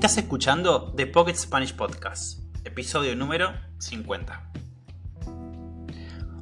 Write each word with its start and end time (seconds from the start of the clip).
Estás 0.00 0.16
escuchando 0.16 0.94
The 0.96 1.06
Pocket 1.06 1.34
Spanish 1.34 1.74
Podcast, 1.74 2.40
episodio 2.64 3.14
número 3.14 3.52
50. 3.80 4.50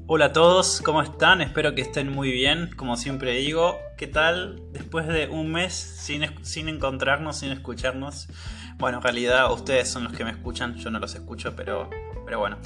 Hola 0.07 0.27
a 0.27 0.33
todos, 0.33 0.81
¿cómo 0.81 1.03
están? 1.03 1.41
Espero 1.41 1.75
que 1.75 1.81
estén 1.81 2.09
muy 2.09 2.31
bien, 2.31 2.71
como 2.77 2.97
siempre 2.97 3.33
digo. 3.33 3.77
¿Qué 3.97 4.07
tal? 4.07 4.63
Después 4.71 5.09
de 5.09 5.27
un 5.27 5.51
mes 5.51 5.75
sin, 5.75 6.23
sin 6.45 6.69
encontrarnos, 6.69 7.39
sin 7.39 7.51
escucharnos. 7.51 8.29
Bueno, 8.77 8.99
en 8.99 9.03
realidad 9.03 9.53
ustedes 9.53 9.91
son 9.91 10.05
los 10.05 10.13
que 10.13 10.25
me 10.25 10.31
escuchan, 10.31 10.77
yo 10.77 10.93
no 10.93 11.01
los 11.01 11.17
escucho, 11.17 11.57
pero, 11.57 11.91
pero 12.25 12.39
bueno. 12.39 12.59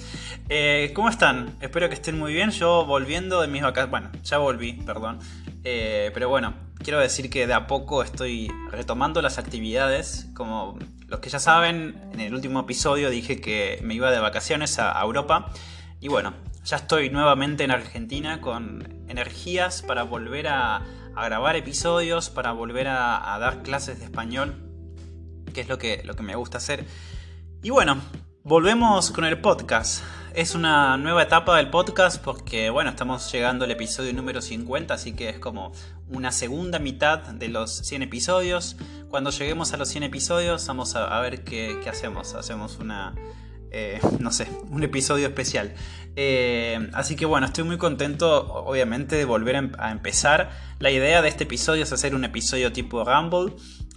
Eh, 0.51 0.93
¿Cómo 0.95 1.09
están? 1.09 1.57
Espero 1.63 1.89
que 1.89 1.95
estén 1.95 2.19
muy 2.19 2.35
bien. 2.35 2.51
Yo 2.51 2.85
volviendo 2.85 3.41
de 3.41 3.49
mis 3.49 3.63
vacaciones, 3.63 3.91
bueno, 3.91 4.11
ya 4.23 4.37
volví, 4.37 4.75
perdón. 4.75 5.21
Eh, 5.65 6.11
pero 6.13 6.29
bueno, 6.29 6.55
quiero 6.83 6.99
decir 6.99 7.31
que 7.31 7.47
de 7.47 7.55
a 7.55 7.67
poco 7.67 8.03
estoy 8.03 8.51
retomando 8.71 9.23
las 9.23 9.39
actividades. 9.39 10.29
Como 10.35 10.79
los 11.07 11.21
que 11.21 11.31
ya 11.31 11.39
saben, 11.39 12.01
en 12.13 12.21
el 12.21 12.35
último 12.35 12.61
episodio 12.61 13.11
dije 13.11 13.41
que 13.41 13.81
me 13.83 13.95
iba 13.95 14.11
de 14.11 14.19
vacaciones 14.19 14.79
a, 14.79 15.01
Europa. 15.01 15.53
Y 16.01 16.09
bueno, 16.09 16.35
ya 16.65 16.77
estoy 16.77 17.11
nuevamente 17.11 17.65
en 17.65 17.71
Argentina 17.71 18.41
con 18.41 19.05
energías 19.09 19.83
para 19.83 20.03
volver 20.03 20.49
a, 20.49 20.83
grabar 21.15 21.57
episodios, 21.57 22.31
para 22.31 22.53
volver 22.53 22.89
a, 22.89 23.37
dar 23.39 23.63
clases 23.63 23.99
de 23.99 24.07
español, 24.07 24.55
que 25.55 25.61
es 25.61 25.69
lo 25.69 25.79
que, 25.79 26.03
lo 26.05 26.17
que 26.17 26.23
me 26.23 26.35
gusta 26.35 26.59
hacer. 26.59 26.85
Y 27.63 27.71
bueno, 27.71 28.01
volvemos 28.43 29.11
con 29.11 29.25
el 29.25 29.41
podcast. 29.41 30.03
Es 30.35 30.55
una 30.55 30.97
nueva 30.97 31.25
etapa 31.25 31.59
del 31.59 31.69
podcast 31.69 32.23
porque, 32.23 32.71
bueno, 32.71 32.89
estamos 32.89 33.31
llegando 33.31 33.67
al 33.67 33.71
episodio 33.71 34.15
número 34.15 34.41
50, 34.41 34.95
así 34.95 35.13
que 35.13 35.29
es 35.29 35.39
como 35.39 35.73
una 36.09 36.33
segunda 36.33 36.79
mitad 36.79 37.19
de 37.19 37.49
los 37.49 37.71
100 37.71 38.03
episodios. 38.03 38.77
Cuando 39.11 39.29
lleguemos 39.29 39.75
a 39.75 39.77
los 39.77 39.91
100 39.91 40.05
episodios, 40.05 40.67
vamos 40.67 40.97
a, 40.97 41.21
ver 41.21 41.45
qué, 41.45 41.79
hacemos. 41.87 42.35
Hacemos 42.35 42.79
una, 42.79 43.15
eh, 43.71 44.01
no 44.21 44.33
sé, 44.33 44.49
un 44.71 44.83
episodio 44.83 45.27
especial. 45.27 45.75
Eh, 46.17 46.89
así 46.95 47.15
que 47.15 47.27
bueno, 47.27 47.47
estoy 47.47 47.65
muy 47.65 47.77
contento 47.77 48.55
obviamente 48.55 49.17
de 49.17 49.27
volver 49.27 49.57
em, 49.57 49.73
a, 49.79 49.91
empezar. 49.91 50.51
La 50.79 50.91
idea 50.91 51.21
de 51.21 51.29
este 51.29 51.45
episodio 51.45 51.83
es 51.83 51.93
hacer 51.93 52.15
un 52.15 52.25
episodio 52.25 52.73
tipo 52.73 53.05
Rumble. 53.05 53.55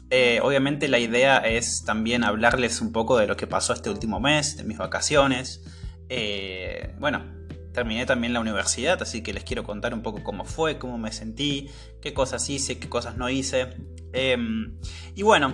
Eh, 0.10 0.42
obviamente 0.44 0.90
la 0.90 1.00
idea 1.00 1.38
es 1.38 1.86
también 1.86 2.26
hablarles 2.26 2.82
un 2.82 2.92
poco 2.92 3.18
de 3.18 3.26
lo 3.26 3.38
que 3.38 3.48
pasó 3.48 3.72
este 3.72 3.90
último 3.90 4.20
mes, 4.20 4.58
de 4.58 4.66
mis 4.66 4.78
vacaciones. 4.78 5.62
Eh, 6.10 6.94
bueno, 7.00 7.24
terminé 7.74 8.06
también 8.06 8.34
la 8.34 8.40
universidad, 8.40 9.02
así 9.02 9.22
que 9.22 9.34
les 9.34 9.44
quiero 9.44 9.64
contar 9.64 9.94
un 9.94 10.02
poco 10.02 10.24
cómo 10.24 10.46
fue, 10.46 10.78
cómo 10.80 10.98
me 10.98 11.12
sentí, 11.12 11.70
qué 12.02 12.14
cosas 12.14 12.50
hice, 12.50 12.80
qué 12.80 12.90
cosas 12.90 13.18
no 13.18 13.30
hice. 13.30 13.70
Em, 14.14 14.78
y 15.14 15.24
bueno, 15.24 15.54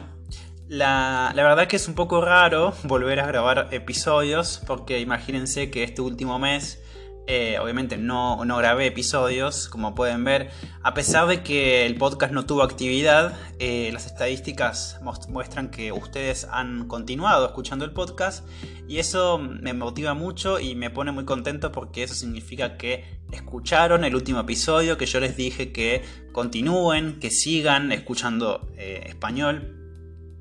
la, 0.67 1.31
la, 1.35 1.43
verdad 1.43 1.67
que 1.67 1.75
es 1.75 1.87
un 1.87 1.95
poco 1.95 2.21
raro 2.21 2.73
volver 2.83 3.19
a 3.19 3.27
grabar 3.27 3.69
episodios, 3.71 4.61
porque 4.67 4.99
imagínense 4.99 5.71
que 5.71 5.83
este 5.83 6.01
último 6.01 6.39
mes 6.39 6.81
eh, 7.27 7.59
obviamente 7.59 7.97
no, 7.97 8.43
no, 8.45 8.57
grabé 8.57 8.87
episodios, 8.87 9.69
como 9.69 9.95
pueden 9.95 10.23
ver. 10.23 10.49
A 10.83 10.93
pesar 10.93 11.27
de 11.27 11.43
que 11.43 11.85
el 11.85 11.95
podcast 11.95 12.33
no 12.33 12.45
tuvo 12.45 12.63
actividad, 12.63 13.37
eh, 13.59 13.89
las 13.93 14.05
estadísticas 14.05 14.99
muestran 15.29 15.69
que 15.69 15.91
ustedes 15.91 16.47
han 16.51 16.87
continuado 16.87 17.45
escuchando 17.45 17.85
el 17.85 17.91
podcast 17.91 18.45
y 18.87 18.97
eso 18.99 19.37
me 19.37 19.73
motiva 19.73 20.13
mucho 20.13 20.59
y 20.59 20.75
me 20.75 20.89
pone 20.89 21.11
muy 21.11 21.25
contento 21.25 21.71
porque 21.71 22.03
eso 22.03 22.15
significa 22.15 22.77
que 22.77 23.05
escucharon 23.31 24.03
el 24.03 24.15
último 24.15 24.39
episodio, 24.41 24.97
que 24.97 25.05
yo 25.05 25.19
les 25.19 25.37
dije 25.37 25.71
que 25.71 26.03
continúen, 26.31 27.19
que 27.19 27.29
sigan 27.29 27.91
escuchando 27.91 28.67
eh, 28.77 29.03
español 29.05 29.80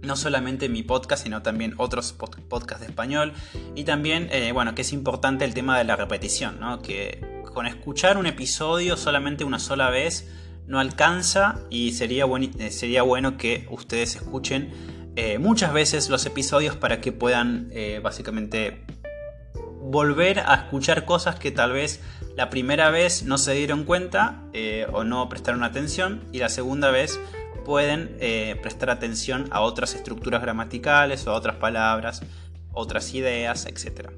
no 0.02 0.16
solamente 0.16 0.68
mi 0.68 0.82
podcast, 0.82 1.24
sino 1.24 1.42
también 1.42 1.74
otros 1.76 2.12
podcasts 2.12 2.80
de 2.80 2.86
español. 2.86 3.32
Y 3.74 3.84
también, 3.84 4.28
eh, 4.30 4.52
bueno, 4.52 4.74
que 4.74 4.82
es 4.82 4.92
importante 4.92 5.44
el 5.44 5.54
tema 5.54 5.78
de 5.78 5.84
la 5.84 5.96
repetición, 5.96 6.60
¿no? 6.60 6.80
Que 6.80 7.42
con 7.54 7.66
escuchar 7.66 8.16
un 8.16 8.26
episodio 8.26 8.96
solamente 8.96 9.44
una 9.44 9.58
sola 9.58 9.90
vez 9.90 10.30
no 10.66 10.78
alcanza 10.78 11.60
y 11.68 11.92
sería, 11.92 12.24
eh, 12.58 12.70
sería 12.70 13.02
bueno 13.02 13.36
que 13.36 13.66
ustedes 13.70 14.14
escuchen 14.14 14.70
eh, 15.16 15.38
muchas 15.38 15.72
veces 15.72 16.08
los 16.08 16.24
episodios 16.26 16.76
para 16.76 17.00
que 17.00 17.10
puedan 17.10 17.72
básicamente 18.02 18.84
volver 19.82 20.38
a 20.38 20.54
escuchar 20.54 21.04
cosas 21.04 21.34
que 21.34 21.50
tal 21.50 21.72
vez 21.72 22.00
la 22.36 22.48
primera 22.48 22.90
vez 22.90 23.24
no 23.24 23.36
se 23.36 23.52
dieron 23.54 23.82
cuenta 23.82 24.44
o 24.92 25.02
no 25.02 25.28
prestaron 25.28 25.64
atención 25.64 26.22
y 26.30 26.38
la 26.38 26.48
segunda 26.48 26.92
vez 26.92 27.18
pueden 27.64 28.16
eh, 28.20 28.58
prestar 28.62 28.90
atención 28.90 29.48
a 29.50 29.60
otras 29.60 29.94
estructuras 29.94 30.42
gramaticales 30.42 31.26
o 31.26 31.30
a 31.30 31.34
otras 31.34 31.56
palabras, 31.56 32.22
otras 32.72 33.14
ideas, 33.14 33.66
etc. 33.66 34.10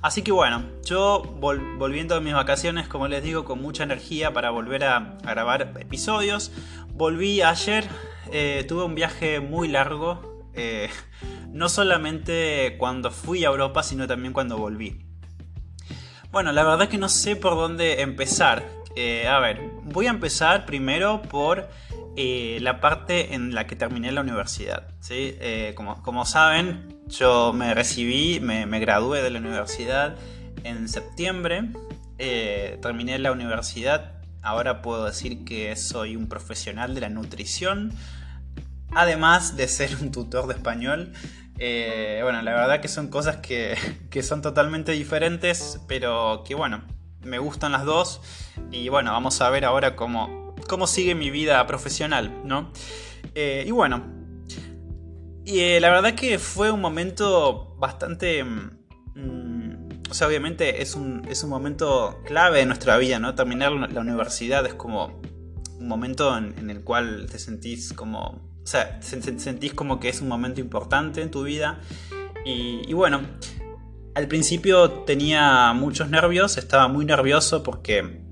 Así 0.00 0.22
que 0.22 0.32
bueno, 0.32 0.64
yo 0.84 1.22
volviendo 1.22 2.14
de 2.14 2.20
mis 2.20 2.34
vacaciones, 2.34 2.88
como 2.88 3.08
les 3.08 3.22
digo, 3.22 3.44
con 3.44 3.60
mucha 3.60 3.84
energía 3.84 4.32
para 4.32 4.50
volver 4.50 4.84
a, 4.84 5.18
grabar 5.22 5.74
episodios. 5.78 6.50
Volví 6.88 7.42
ayer, 7.42 7.86
eh, 8.32 8.64
tuve 8.66 8.84
un 8.84 8.94
viaje 8.94 9.40
muy 9.40 9.68
largo, 9.68 10.42
eh, 10.54 10.88
no 11.52 11.68
solamente 11.68 12.76
cuando 12.78 13.10
fui 13.10 13.44
a 13.44 13.48
Europa, 13.48 13.82
sino 13.82 14.06
también 14.06 14.32
cuando 14.32 14.56
volví. 14.56 15.04
Bueno, 16.30 16.50
la 16.52 16.64
verdad 16.64 16.88
que 16.88 16.98
no 16.98 17.08
sé 17.08 17.36
por 17.36 17.54
dónde 17.54 18.00
empezar. 18.00 18.64
a 19.28 19.38
ver, 19.38 19.60
voy 19.84 20.06
a 20.06 20.10
empezar 20.10 20.64
primero 20.66 21.22
por 21.22 21.68
eh, 22.14 22.58
la 22.60 22.80
parte 22.80 23.34
en 23.34 23.54
la 23.54 23.66
que 23.66 23.74
terminé 23.74 24.12
la 24.12 24.20
universidad. 24.20 24.88
¿sí? 25.00 25.36
Eh, 25.40 25.74
como, 25.74 26.26
saben, 26.26 26.98
yo 27.06 27.52
me 27.54 27.72
recibí, 27.72 28.38
me, 28.40 28.66
gradué 28.80 29.22
de 29.22 29.30
la 29.30 29.38
universidad 29.38 30.16
en 30.64 30.88
septiembre, 30.88 31.70
eh, 32.18 32.78
terminé 32.82 33.18
la 33.18 33.32
universidad, 33.32 34.12
ahora 34.42 34.82
puedo 34.82 35.06
decir 35.06 35.44
que 35.44 35.74
soy 35.76 36.14
un 36.14 36.28
profesional 36.28 36.94
de 36.94 37.00
la 37.00 37.08
nutrición, 37.08 37.92
además 38.90 39.56
de 39.56 39.66
ser 39.66 39.96
un 40.02 40.12
tutor 40.12 40.48
de 40.48 40.54
español. 40.54 41.12
bueno, 41.56 42.42
la 42.42 42.52
verdad 42.52 42.80
que 42.80 42.88
son 42.88 43.08
cosas 43.08 43.38
que, 43.38 43.74
que 44.10 44.22
son 44.22 44.42
totalmente 44.42 44.92
diferentes, 44.92 45.80
pero 45.88 46.44
que 46.46 46.54
bueno, 46.54 46.82
me 47.24 47.38
gustan 47.38 47.72
las 47.72 47.84
dos. 47.84 48.20
Y 48.70 48.88
bueno, 48.90 49.12
vamos 49.12 49.40
a 49.40 49.48
ver 49.50 49.64
ahora 49.64 49.96
cómo, 49.96 50.41
cómo 50.72 50.86
sigue 50.86 51.14
mi 51.14 51.30
vida 51.30 51.66
profesional, 51.66 52.40
¿no? 52.46 52.72
Eh, 53.34 53.62
y 53.66 53.70
bueno, 53.72 54.02
y 55.44 55.60
eh, 55.60 55.80
la 55.82 55.90
verdad 55.90 56.14
que 56.14 56.38
fue 56.38 56.70
un 56.70 56.80
momento 56.80 57.76
bastante... 57.78 58.42
Mm, 58.42 59.88
o 60.10 60.14
sea, 60.14 60.28
obviamente 60.28 60.80
es 60.80 60.94
un, 60.94 61.26
es 61.28 61.44
un 61.44 61.50
momento 61.50 62.22
clave 62.24 62.60
de 62.60 62.64
nuestra 62.64 62.96
vida, 62.96 63.18
¿no? 63.18 63.34
Terminar 63.34 63.72
la 63.72 64.00
universidad 64.00 64.64
es 64.64 64.72
como 64.72 65.20
un 65.78 65.88
momento 65.88 66.34
en, 66.38 66.70
el 66.70 66.82
cual 66.82 67.26
te 67.30 67.38
sentís 67.38 67.92
como... 67.92 68.40
O 68.62 68.66
sea, 68.66 68.98
sentís 69.02 69.74
como 69.74 70.00
que 70.00 70.08
es 70.08 70.22
un 70.22 70.28
momento 70.28 70.62
importante 70.62 71.20
en 71.20 71.30
tu 71.30 71.42
vida. 71.42 71.82
Y 72.46 72.90
bueno, 72.94 73.20
al 74.14 74.26
principio 74.26 74.90
tenía 75.04 75.74
muchos 75.74 76.08
nervios, 76.08 76.56
estaba 76.56 76.88
muy 76.88 77.04
nervioso 77.04 77.62
porque 77.62 78.22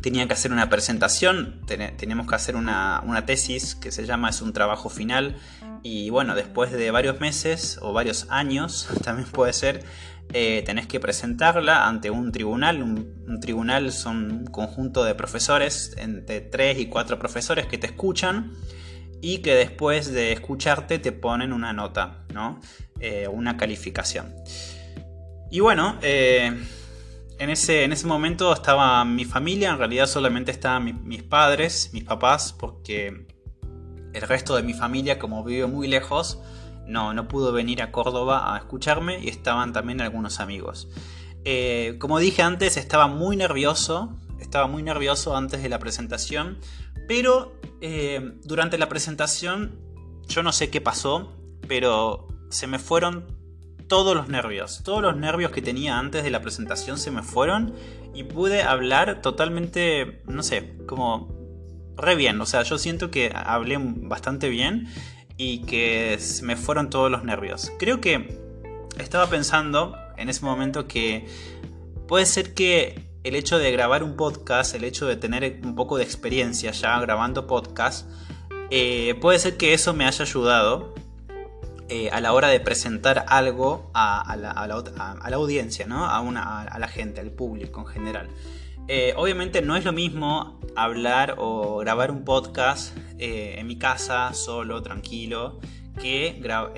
tenía 0.00 0.26
que 0.26 0.32
hacer 0.32 0.52
una 0.52 0.68
presentación, 0.68 1.60
teníamos 1.66 2.26
que 2.26 2.34
hacer 2.34 2.56
una, 2.56 3.24
tesis 3.26 3.74
que 3.74 3.90
se 3.90 4.06
llama 4.06 4.30
Es 4.30 4.42
un 4.42 4.52
trabajo 4.52 4.88
final 4.88 5.36
y 5.82 6.10
bueno, 6.10 6.34
después 6.34 6.72
de 6.72 6.90
varios 6.90 7.20
meses 7.20 7.78
o 7.82 7.92
varios 7.92 8.26
años, 8.30 8.88
también 9.04 9.28
puede 9.28 9.52
ser, 9.52 9.84
eh, 10.32 10.62
tenés 10.64 10.86
que 10.86 11.00
presentarla 11.00 11.88
ante 11.88 12.10
un 12.10 12.32
tribunal. 12.32 12.82
Un, 12.82 13.40
tribunal 13.40 13.92
son 13.92 14.30
un 14.30 14.46
conjunto 14.46 15.04
de 15.04 15.14
profesores, 15.14 15.94
entre 15.96 16.40
3 16.40 16.78
y 16.78 16.86
4 16.86 17.18
profesores 17.18 17.66
que 17.66 17.78
te 17.78 17.86
escuchan 17.86 18.52
y 19.20 19.38
que 19.38 19.54
después 19.54 20.12
de 20.12 20.32
escucharte 20.32 20.98
te 20.98 21.12
ponen 21.12 21.52
una 21.52 21.72
nota, 21.72 22.24
¿no? 22.32 22.60
Eh, 23.00 23.28
una 23.28 23.56
calificación. 23.56 24.34
Y 25.50 25.60
bueno, 25.60 25.98
eh, 26.02 26.52
en 27.38 27.50
ese, 27.50 27.84
en 27.84 27.92
ese 27.92 28.06
momento 28.06 28.52
estaba 28.52 29.04
mi 29.04 29.24
familia, 29.24 29.70
en 29.70 29.78
realidad 29.78 30.06
solamente 30.06 30.50
estaban 30.50 31.06
mis 31.06 31.22
padres, 31.22 31.90
mis 31.92 32.04
papás, 32.04 32.52
porque 32.52 33.26
el 34.12 34.22
resto 34.22 34.56
de 34.56 34.62
mi 34.62 34.74
familia, 34.74 35.18
como 35.18 35.44
vive 35.44 35.66
muy 35.66 35.86
lejos, 35.88 36.40
no, 36.86 37.12
no 37.12 37.28
pudo 37.28 37.52
venir 37.52 37.82
a 37.82 37.92
Córdoba 37.92 38.54
a 38.54 38.58
escucharme 38.58 39.20
y 39.20 39.28
estaban 39.28 39.72
también 39.72 40.00
algunos 40.00 40.40
amigos. 40.40 40.88
Eh, 41.44 41.96
como 41.98 42.18
dije 42.18 42.42
antes, 42.42 42.76
estaba 42.76 43.06
muy 43.06 43.36
nervioso, 43.36 44.18
estaba 44.40 44.66
muy 44.66 44.82
nervioso 44.82 45.36
antes 45.36 45.62
de 45.62 45.68
la 45.68 45.78
presentación, 45.78 46.58
pero 47.06 47.58
eh, 47.80 48.32
durante 48.42 48.78
la 48.78 48.88
presentación 48.88 49.78
yo 50.26 50.42
no 50.42 50.52
sé 50.52 50.70
qué 50.70 50.80
pasó, 50.80 51.32
pero 51.68 52.28
se 52.50 52.66
me 52.66 52.78
fueron 52.78 53.37
todos 53.88 54.14
los 54.14 54.28
nervios. 54.28 54.82
Todos 54.84 55.02
los 55.02 55.16
nervios 55.16 55.50
que 55.50 55.62
tenía 55.62 55.98
antes 55.98 56.22
de 56.22 56.30
la 56.30 56.40
presentación 56.40 56.98
se 56.98 57.10
me 57.10 57.22
fueron 57.22 57.74
y 58.14 58.24
pude 58.24 58.62
hablar 58.62 59.20
totalmente, 59.22 60.22
no 60.26 60.42
sé, 60.42 60.76
como 60.86 61.34
re 61.96 62.14
bien. 62.14 62.40
O 62.40 62.46
sea, 62.46 62.62
yo 62.62 62.78
siento 62.78 63.10
que 63.10 63.32
hablé 63.34 63.76
bastante 63.80 64.48
bien 64.48 64.88
y 65.36 65.62
que 65.62 66.18
me 66.42 66.56
fueron 66.56 66.90
todos 66.90 67.10
los 67.10 67.24
nervios. 67.24 67.72
Creo 67.78 68.00
que 68.00 68.38
estaba 68.98 69.28
pensando 69.28 69.96
en 70.16 70.28
ese 70.28 70.44
momento 70.44 70.86
que 70.86 71.26
puede 72.06 72.26
ser 72.26 72.54
que 72.54 73.08
el 73.24 73.34
hecho 73.34 73.58
de 73.58 73.70
grabar 73.72 74.02
un 74.02 74.16
podcast, 74.16 74.74
el 74.74 74.84
hecho 74.84 75.06
de 75.06 75.16
tener 75.16 75.60
un 75.64 75.74
poco 75.74 75.96
de 75.98 76.04
experiencia 76.04 76.70
ya 76.72 76.98
grabando 77.00 77.46
podcast, 77.46 78.08
eh, 78.70 79.14
puede 79.20 79.38
ser 79.38 79.56
que 79.56 79.74
eso 79.74 79.94
me 79.94 80.04
haya 80.04 80.24
ayudado 80.24 80.94
eh, 81.88 82.10
a 82.10 82.20
la 82.20 82.32
hora 82.32 82.48
de 82.48 82.60
presentar 82.60 83.24
algo 83.28 83.90
a, 83.94 84.36
la, 84.36 85.34
audiencia, 85.34 85.86
¿no? 85.86 86.04
a, 86.04 86.20
una, 86.20 86.62
a, 86.62 86.78
la 86.78 86.88
gente, 86.88 87.20
al 87.20 87.30
público 87.30 87.80
en 87.80 87.86
general. 87.86 88.28
Eh, 88.88 89.12
obviamente 89.16 89.60
no 89.60 89.76
es 89.76 89.84
lo 89.84 89.92
mismo 89.92 90.60
hablar 90.74 91.34
o 91.38 91.78
grabar 91.78 92.10
un 92.10 92.24
podcast 92.24 92.96
en 93.18 93.66
mi 93.66 93.76
casa, 93.76 94.32
solo, 94.32 94.82
tranquilo, 94.82 95.60
que, 96.00 96.38
grabar, 96.40 96.72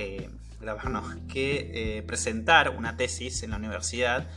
que 1.29 2.03
presentar 2.07 2.71
una 2.71 2.97
tesis 2.97 3.43
en 3.43 3.51
la 3.51 3.57
universidad 3.59 4.29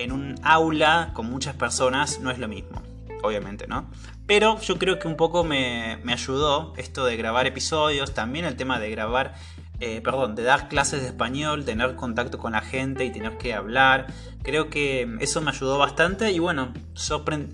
en 0.00 0.12
un 0.12 0.34
aula 0.42 1.10
con 1.12 1.26
muchas 1.30 1.54
personas 1.54 2.20
no 2.20 2.30
es 2.30 2.38
lo 2.38 2.48
mismo, 2.48 2.82
obviamente, 3.22 3.66
¿no? 3.66 3.90
Pero 4.30 4.60
yo 4.60 4.78
creo 4.78 5.00
que 5.00 5.08
un 5.08 5.16
poco 5.16 5.42
me, 5.42 5.98
ayudó 6.06 6.72
esto 6.76 7.04
de 7.04 7.16
grabar 7.16 7.48
episodios, 7.48 8.14
también 8.14 8.44
el 8.44 8.54
tema 8.54 8.78
de 8.78 8.88
grabar, 8.88 9.34
eh, 9.80 10.00
perdón, 10.02 10.36
de 10.36 10.44
dar 10.44 10.68
clases 10.68 11.00
de 11.00 11.08
español, 11.08 11.64
tener 11.64 11.96
contacto 11.96 12.38
con 12.38 12.52
la 12.52 12.60
gente 12.60 13.04
y 13.04 13.10
tener 13.10 13.38
que 13.38 13.54
hablar. 13.54 14.06
Creo 14.44 14.70
que 14.70 15.16
eso 15.18 15.40
me 15.40 15.50
ayudó 15.50 15.78
bastante 15.78 16.30
y 16.30 16.38
bueno, 16.38 16.72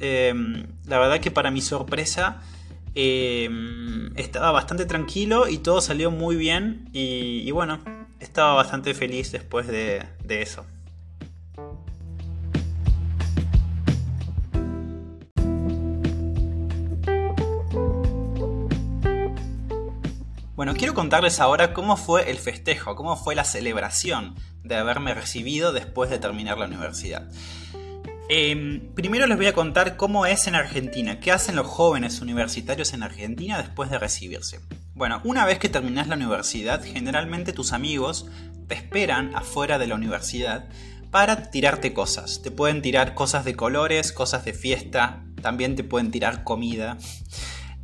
eh, 0.00 0.34
la 0.84 0.98
verdad 0.98 1.18
que 1.18 1.30
para 1.30 1.50
mi 1.50 1.62
sorpresa 1.62 2.42
eh, 2.94 3.48
estaba 4.16 4.52
bastante 4.52 4.84
tranquilo 4.84 5.48
y 5.48 5.56
todo 5.56 5.80
salió 5.80 6.10
muy 6.10 6.36
bien 6.36 6.90
y, 6.92 7.50
bueno, 7.52 7.80
estaba 8.20 8.52
bastante 8.52 8.92
feliz 8.92 9.32
después 9.32 9.66
de 9.66 10.04
eso. 10.28 10.66
Bueno, 20.66 20.80
quiero 20.80 20.94
contarles 20.94 21.38
ahora 21.38 21.72
cómo 21.72 21.96
fue 21.96 22.28
el 22.28 22.38
festejo, 22.38 22.96
cómo 22.96 23.14
fue 23.14 23.36
la 23.36 23.44
celebración 23.44 24.34
de 24.64 24.74
haberme 24.74 25.14
recibido 25.14 25.72
después 25.72 26.10
de 26.10 26.18
terminar 26.18 26.58
la 26.58 26.66
universidad. 26.66 27.30
Em, 28.28 28.92
primero 28.92 29.28
les 29.28 29.36
voy 29.36 29.46
a 29.46 29.52
contar 29.52 29.96
cómo 29.96 30.26
es 30.26 30.48
en 30.48 30.56
Argentina, 30.56 31.20
qué 31.20 31.30
hacen 31.30 31.54
los 31.54 31.68
jóvenes 31.68 32.20
universitarios 32.20 32.94
en 32.94 33.04
Argentina 33.04 33.58
después 33.58 33.90
de 33.90 34.00
recibirse. 34.00 34.58
Bueno, 34.92 35.20
una 35.22 35.46
vez 35.46 35.60
que 35.60 35.68
terminas 35.68 36.08
la 36.08 36.16
universidad, 36.16 36.82
generalmente 36.82 37.52
tus 37.52 37.72
amigos 37.72 38.26
te 38.66 38.74
esperan 38.74 39.36
afuera 39.36 39.78
de 39.78 39.86
la 39.86 39.94
universidad 39.94 40.68
para 41.12 41.52
tirarte 41.52 41.94
cosas. 41.94 42.42
Te 42.42 42.50
pueden 42.50 42.82
tirar 42.82 43.14
cosas 43.14 43.44
de 43.44 43.54
colores, 43.54 44.10
cosas 44.10 44.44
de 44.44 44.52
fiesta, 44.52 45.22
también 45.40 45.76
te 45.76 45.84
pueden 45.84 46.10
tirar 46.10 46.42
comida. 46.42 46.98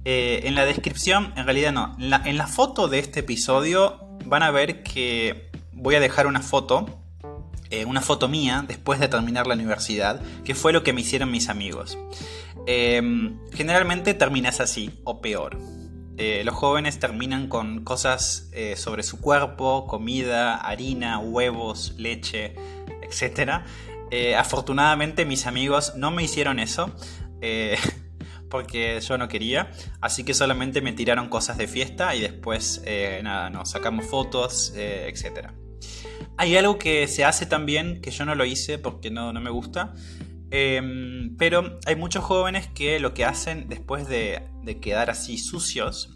Eh, 0.04 0.40
en 0.44 0.54
la 0.56 0.64
descripción, 0.64 1.32
en 1.37 1.44
realidad 1.44 1.72
no, 1.72 1.96
en 1.99 2.37
la, 2.37 2.46
foto 2.49 2.88
de 2.88 2.99
este 2.99 3.20
episodio 3.20 4.00
van 4.25 4.43
a 4.43 4.50
ver 4.50 4.82
que 4.82 5.49
voy 5.72 5.94
a 5.94 6.00
dejar 6.00 6.26
una 6.26 6.40
foto, 6.40 6.87
eh, 7.70 7.84
una 7.84 8.00
foto 8.00 8.28
mía 8.28 8.64
después 8.66 8.99
de 8.99 9.06
terminar 9.06 9.46
la 9.46 9.54
universidad, 9.54 10.20
que 10.44 10.56
fue 10.56 10.72
lo 10.72 10.82
que 10.82 10.93
me 10.93 11.02
hicieron 11.02 11.31
mis 11.31 11.49
amigos. 11.49 11.99
Em, 12.66 13.38
generalmente 13.52 14.14
terminas 14.14 14.60
así, 14.60 14.90
o 15.04 15.20
peor. 15.20 15.58
Eh, 16.16 16.43
los 16.44 16.55
jóvenes 16.56 16.98
terminan 16.98 17.46
con 17.48 17.84
cosas 17.84 18.50
sobre 18.76 19.02
su 19.02 19.20
cuerpo, 19.20 19.87
comida, 19.87 20.56
harina, 20.56 21.19
huevos, 21.20 21.94
leche, 21.96 22.55
etc. 23.02 23.62
afortunadamente 24.37 25.25
mis 25.25 25.46
amigos 25.46 25.94
no 25.96 26.10
me 26.10 26.25
hicieron 26.25 26.58
eso. 26.58 26.93
porque 28.52 29.00
yo 29.00 29.16
no 29.16 29.28
quería, 29.28 29.70
así 30.02 30.25
que 30.25 30.34
solamente 30.34 30.82
me 30.82 30.93
tiraron 30.93 31.31
cosas 31.31 31.56
de 31.56 31.66
fiesta 31.66 32.14
y 32.14 32.20
después, 32.20 32.82
eh, 32.84 33.22
nada, 33.25 33.49
nos 33.49 33.70
sacamos 33.70 34.04
fotos, 34.04 34.75
eh, 34.76 35.08
etc. 35.08 35.52
Hay 36.37 36.54
algo 36.58 36.78
que 36.78 37.08
se 37.08 37.25
hace 37.25 37.46
también, 37.46 38.02
que 38.02 38.10
yo 38.10 38.26
no 38.26 38.34
lo 38.34 38.44
hice 38.44 38.76
porque 38.76 39.10
no, 39.10 39.32
me 39.32 39.49
gusta, 39.49 39.94
em, 40.50 41.34
pero 41.38 41.78
hay 41.87 41.96
muchos 41.96 42.25
jóvenes 42.25 42.66
que 42.66 43.00
lo 43.00 43.14
que 43.14 43.25
hacen 43.25 43.70
después 43.70 44.06
de, 44.06 44.43
quedar 44.82 45.08
así 45.08 45.38
sucios, 45.38 46.14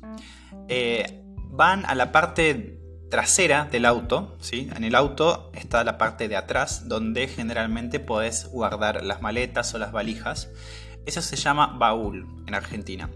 eh, 0.68 1.22
van 1.48 1.86
a 1.86 1.94
la 1.94 2.12
parte 2.12 2.78
trasera 3.10 3.64
del 3.64 3.86
auto, 3.86 4.36
¿sí? 4.42 4.68
En 4.76 4.84
el 4.84 4.94
auto 4.94 5.50
está 5.54 5.84
la 5.84 5.96
parte 5.96 6.28
de 6.28 6.36
atrás 6.36 6.86
donde 6.86 7.28
generalmente 7.28 7.98
podés 7.98 8.46
guardar 8.48 9.02
las 9.04 9.22
maletas 9.22 9.72
o 9.72 9.78
las 9.78 9.90
valijas 9.90 10.50
eso 11.06 11.22
se 11.22 11.36
llama 11.36 11.68
baúl 11.78 12.26
en 12.46 12.54
Argentina. 12.54 13.08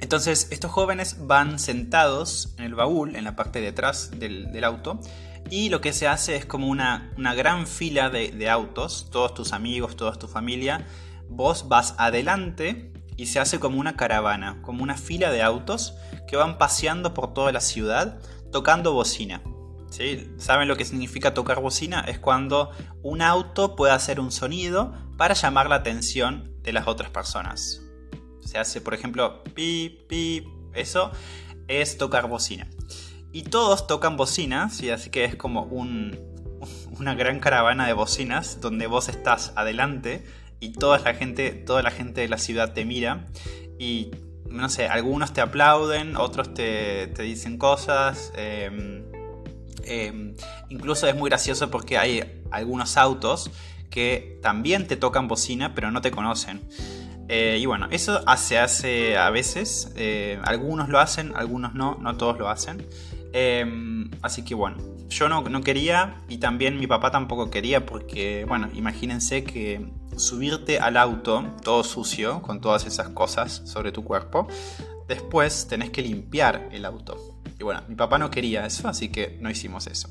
Entonces, 0.00 0.48
estos 0.50 0.70
jóvenes 0.70 1.26
van 1.26 1.58
sentados 1.58 2.54
en 2.58 2.64
el 2.64 2.74
baúl, 2.74 3.16
en 3.16 3.24
la 3.24 3.36
parte 3.36 3.60
de 3.60 3.68
atrás 3.68 4.10
del, 4.18 4.64
auto, 4.64 5.00
y 5.48 5.68
lo 5.68 5.80
que 5.80 5.92
se 5.92 6.08
hace 6.08 6.36
es 6.36 6.44
como 6.44 6.68
una, 6.68 7.12
gran 7.16 7.66
fila 7.66 8.10
de, 8.10 8.50
autos, 8.50 9.08
todos 9.10 9.32
tus 9.32 9.52
amigos, 9.52 9.96
toda 9.96 10.12
tu 10.16 10.26
familia, 10.26 10.86
vos 11.28 11.68
vas 11.68 11.94
adelante 11.96 12.92
y 13.16 13.26
se 13.26 13.38
hace 13.38 13.60
como 13.60 13.78
una 13.78 13.96
caravana, 13.96 14.60
como 14.62 14.82
una 14.82 14.96
fila 14.96 15.30
de 15.30 15.42
autos 15.42 15.94
que 16.26 16.36
van 16.36 16.58
paseando 16.58 17.14
por 17.14 17.32
toda 17.32 17.52
la 17.52 17.60
ciudad 17.60 18.18
tocando 18.50 18.92
bocina. 18.92 19.42
¿Saben 20.38 20.66
lo 20.66 20.76
que 20.76 20.84
significa 20.84 21.34
tocar 21.34 21.60
bocina? 21.60 22.00
Es 22.00 22.18
cuando 22.18 22.72
un 23.02 23.22
auto 23.22 23.76
puede 23.76 23.92
hacer 23.92 24.18
un 24.18 24.32
sonido 24.32 24.92
para 25.16 25.34
llamar 25.34 25.68
la 25.68 25.76
atención 25.76 26.53
de 26.64 26.72
las 26.72 26.88
otras 26.88 27.10
personas. 27.10 27.82
Se 28.40 28.58
hace, 28.58 28.80
por 28.80 28.94
ejemplo, 28.94 29.44
pi, 29.54 30.04
pi, 30.08 30.48
eso 30.74 31.12
es 31.68 31.96
tocar 31.96 32.28
bocina. 32.28 32.66
Y 33.32 33.42
todos 33.42 33.86
tocan 33.86 34.16
bocina, 34.16 34.70
¿sí? 34.70 34.90
así 34.90 35.10
que 35.10 35.24
es 35.24 35.36
como 35.36 35.62
un, 35.62 36.18
una 36.98 37.14
gran 37.14 37.38
caravana 37.38 37.86
de 37.86 37.92
bocinas 37.92 38.60
donde 38.60 38.86
vos 38.86 39.08
estás 39.08 39.52
adelante 39.56 40.24
y 40.60 40.72
toda 40.72 40.98
la 40.98 41.14
gente, 41.14 41.52
toda 41.52 41.82
la 41.82 41.90
gente 41.90 42.22
de 42.22 42.28
la 42.28 42.38
ciudad 42.38 42.72
te 42.72 42.84
mira 42.84 43.26
y 43.78 44.10
no 44.48 44.68
sé, 44.68 44.86
algunos 44.86 45.32
te 45.32 45.40
aplauden, 45.40 46.16
otros 46.16 46.54
te, 46.54 47.08
dicen 47.18 47.58
cosas. 47.58 48.32
Em, 48.36 49.04
em, 49.82 50.36
incluso 50.68 51.08
es 51.08 51.16
muy 51.16 51.28
gracioso 51.28 51.70
porque 51.70 51.98
hay 51.98 52.42
algunos 52.52 52.96
autos 52.96 53.50
que 53.90 54.38
también 54.42 54.86
te 54.86 54.96
tocan 54.96 55.28
bocina 55.28 55.74
pero 55.74 55.90
no 55.90 56.00
te 56.00 56.10
conocen. 56.10 56.62
Eh, 57.28 57.58
y 57.60 57.66
bueno, 57.66 57.88
eso 57.90 58.20
se 58.36 58.58
hace 58.58 59.16
a 59.16 59.30
veces, 59.30 59.92
eh, 59.96 60.38
algunos 60.44 60.88
lo 60.88 60.98
hacen, 60.98 61.32
algunos 61.34 61.74
no, 61.74 61.96
no 62.00 62.16
todos 62.16 62.38
lo 62.38 62.48
hacen. 62.48 62.86
Em, 63.32 64.10
así 64.22 64.44
que 64.44 64.54
bueno, 64.54 64.76
yo 65.08 65.28
no, 65.28 65.42
no, 65.42 65.60
quería 65.62 66.22
y 66.28 66.38
también 66.38 66.78
mi 66.78 66.86
papá 66.86 67.10
tampoco 67.10 67.50
quería 67.50 67.84
porque, 67.84 68.44
bueno, 68.46 68.68
imagínense 68.74 69.42
que 69.42 69.90
subirte 70.16 70.78
al 70.78 70.96
auto 70.96 71.44
todo 71.62 71.82
sucio 71.82 72.42
con 72.42 72.60
todas 72.60 72.86
esas 72.86 73.08
cosas 73.08 73.62
sobre 73.64 73.90
tu 73.90 74.04
cuerpo, 74.04 74.46
después 75.08 75.66
tenés 75.68 75.90
que 75.90 76.02
limpiar 76.02 76.68
el 76.72 76.84
auto. 76.84 77.40
Y 77.58 77.64
bueno, 77.64 77.82
mi 77.88 77.94
papá 77.94 78.18
no 78.18 78.30
quería 78.30 78.66
eso, 78.66 78.88
así 78.88 79.08
que 79.08 79.38
no 79.40 79.50
hicimos 79.50 79.86
eso. 79.86 80.08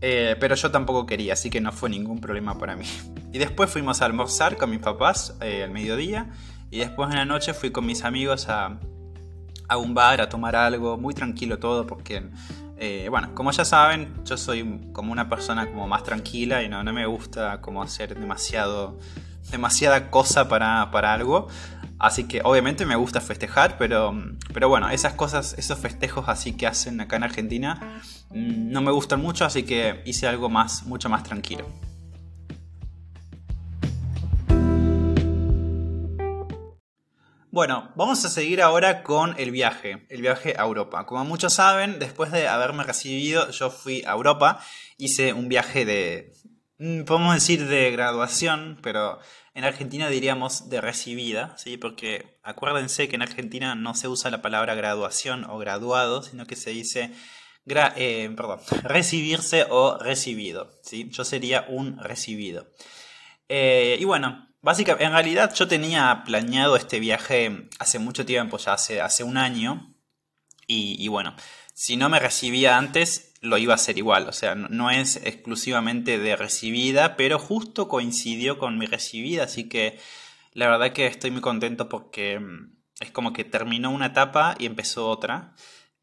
Eh, 0.00 0.36
pero 0.38 0.54
yo 0.54 0.70
tampoco 0.70 1.06
quería, 1.06 1.32
así 1.32 1.50
que 1.50 1.60
no 1.60 1.72
fue 1.72 1.90
ningún 1.90 2.20
problema 2.20 2.58
para 2.58 2.76
mí. 2.76 2.86
Y 3.30 3.36
después 3.36 3.68
fuimos 3.68 4.00
a 4.00 4.06
almorzar 4.06 4.56
con 4.56 4.70
mis 4.70 4.78
papás 4.78 5.36
eh, 5.42 5.62
al 5.62 5.70
mediodía. 5.70 6.30
Y 6.70 6.78
después 6.78 7.10
en 7.10 7.16
la 7.16 7.26
noche 7.26 7.52
fui 7.52 7.70
con 7.70 7.84
mis 7.84 8.02
amigos 8.04 8.48
a, 8.48 8.78
a 9.68 9.76
un 9.76 9.92
bar 9.92 10.22
a 10.22 10.28
tomar 10.30 10.56
algo, 10.56 10.96
muy 10.96 11.12
tranquilo 11.12 11.58
todo, 11.58 11.86
porque, 11.86 12.30
eh, 12.78 13.06
bueno, 13.10 13.34
como 13.34 13.50
ya 13.52 13.66
saben, 13.66 14.14
yo 14.24 14.38
soy 14.38 14.80
como 14.92 15.12
una 15.12 15.28
persona 15.28 15.66
como 15.66 15.86
más 15.86 16.04
tranquila 16.04 16.62
y 16.62 16.70
no, 16.70 16.82
no 16.82 16.92
me 16.94 17.04
gusta 17.04 17.60
como 17.60 17.82
hacer 17.82 18.18
demasiado, 18.18 18.98
demasiada 19.50 20.10
cosa 20.10 20.48
para, 20.48 20.90
para 20.90 21.12
algo. 21.12 21.48
Así 21.98 22.24
que 22.28 22.40
obviamente 22.44 22.86
me 22.86 22.94
gusta 22.94 23.20
festejar, 23.20 23.76
pero, 23.76 24.14
pero 24.54 24.68
bueno, 24.68 24.88
esas 24.88 25.14
cosas, 25.14 25.54
esos 25.58 25.78
festejos 25.80 26.28
así 26.28 26.52
que 26.52 26.66
hacen 26.68 27.00
acá 27.00 27.16
en 27.16 27.24
Argentina 27.24 28.00
mm, 28.30 28.70
no 28.70 28.80
me 28.82 28.92
gustan 28.92 29.20
mucho, 29.20 29.44
así 29.44 29.64
que 29.64 30.02
hice 30.06 30.28
algo 30.28 30.48
más, 30.48 30.84
mucho 30.84 31.08
más 31.08 31.24
tranquilo. 31.24 31.66
Bueno, 37.50 37.90
vamos 37.96 38.24
a 38.24 38.28
seguir 38.28 38.62
ahora 38.62 39.02
con 39.02 39.34
el 39.36 39.50
viaje, 39.50 40.06
el 40.10 40.22
viaje 40.22 40.54
a 40.56 40.62
Europa. 40.62 41.06
Como 41.06 41.24
muchos 41.24 41.54
saben, 41.54 41.98
después 41.98 42.30
de 42.30 42.46
haberme 42.46 42.84
recibido, 42.84 43.50
yo 43.50 43.70
fui 43.70 44.04
a 44.06 44.12
Europa, 44.12 44.60
hice 44.96 45.32
un 45.32 45.48
viaje 45.48 45.84
de 45.84 46.32
podemos 46.78 47.34
decir 47.34 47.66
de 47.66 47.90
graduación, 47.90 48.78
pero 48.82 49.18
en 49.54 49.64
Argentina 49.64 50.08
diríamos 50.08 50.70
de 50.70 50.80
recibida, 50.80 51.56
¿sí? 51.58 51.76
Porque 51.76 52.38
acuérdense 52.42 53.08
que 53.08 53.16
en 53.16 53.22
Argentina 53.22 53.74
no 53.74 53.94
se 53.94 54.06
usa 54.06 54.30
la 54.30 54.42
palabra 54.42 54.76
graduación 54.76 55.44
o 55.44 55.58
graduado, 55.58 56.22
sino 56.22 56.46
que 56.46 56.54
se 56.54 56.70
dice 56.70 57.12
eh, 57.96 58.30
perdón, 58.36 58.60
recibirse 58.84 59.66
o 59.68 59.98
recibido, 59.98 60.70
¿sí? 60.82 61.08
Yo 61.10 61.24
sería 61.24 61.66
un 61.68 61.98
recibido. 61.98 62.68
Eh, 63.48 63.96
y 63.98 64.04
bueno, 64.04 64.48
básicamente, 64.60 65.04
en 65.04 65.12
realidad 65.12 65.52
yo 65.54 65.66
tenía 65.66 66.22
planeado 66.24 66.76
este 66.76 67.00
viaje 67.00 67.68
hace 67.78 67.98
mucho 67.98 68.24
tiempo, 68.24 68.58
ya 68.58 68.74
hace, 68.74 69.00
hace 69.00 69.24
un 69.24 69.36
año, 69.36 69.94
y 70.70 71.08
bueno, 71.08 71.34
si 71.72 71.96
no 71.96 72.08
me 72.10 72.18
recibía 72.18 72.76
antes, 72.76 73.27
lo 73.40 73.58
iba 73.58 73.72
a 73.72 73.76
hacer 73.76 73.98
igual. 73.98 74.28
O 74.28 74.32
sea, 74.32 74.54
no 74.54 74.90
es 74.90 75.16
exclusivamente 75.16 76.18
de 76.18 76.36
recibida, 76.36 77.16
pero 77.16 77.38
justo 77.38 77.88
coincidió 77.88 78.58
con 78.58 78.78
mi 78.78 78.86
recibida, 78.86 79.44
así 79.44 79.68
que 79.68 79.98
la 80.52 80.68
verdad 80.68 80.92
que 80.92 81.06
estoy 81.06 81.30
muy 81.30 81.40
contento 81.40 81.88
porque 81.88 82.40
mm, 82.40 82.72
es 83.00 83.10
como 83.10 83.32
que 83.32 83.44
terminó 83.44 83.90
una 83.90 84.06
etapa 84.06 84.56
y 84.58 84.66
empezó 84.66 85.08
otra. 85.08 85.54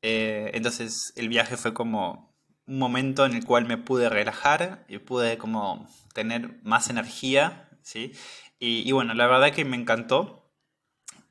Eh, 0.01 0.51
entonces 0.53 1.13
el 1.15 1.29
viaje 1.29 1.57
fue 1.57 1.73
como 1.73 2.35
un 2.67 2.79
momento 2.79 3.25
en 3.25 3.33
el 3.33 3.45
cual 3.45 3.65
me 3.65 3.77
pude 3.77 4.09
relajar 4.09 4.85
y 4.87 4.99
pude 4.99 5.37
como 5.37 5.87
tener 6.13 6.59
más 6.63 6.89
energía, 6.89 7.69
¿sí? 7.81 8.13
Y, 8.59 8.87
y 8.87 8.91
bueno, 8.93 9.13
la 9.13 9.27
verdad 9.27 9.51
que 9.53 9.65
me 9.65 9.77
encantó. 9.77 10.44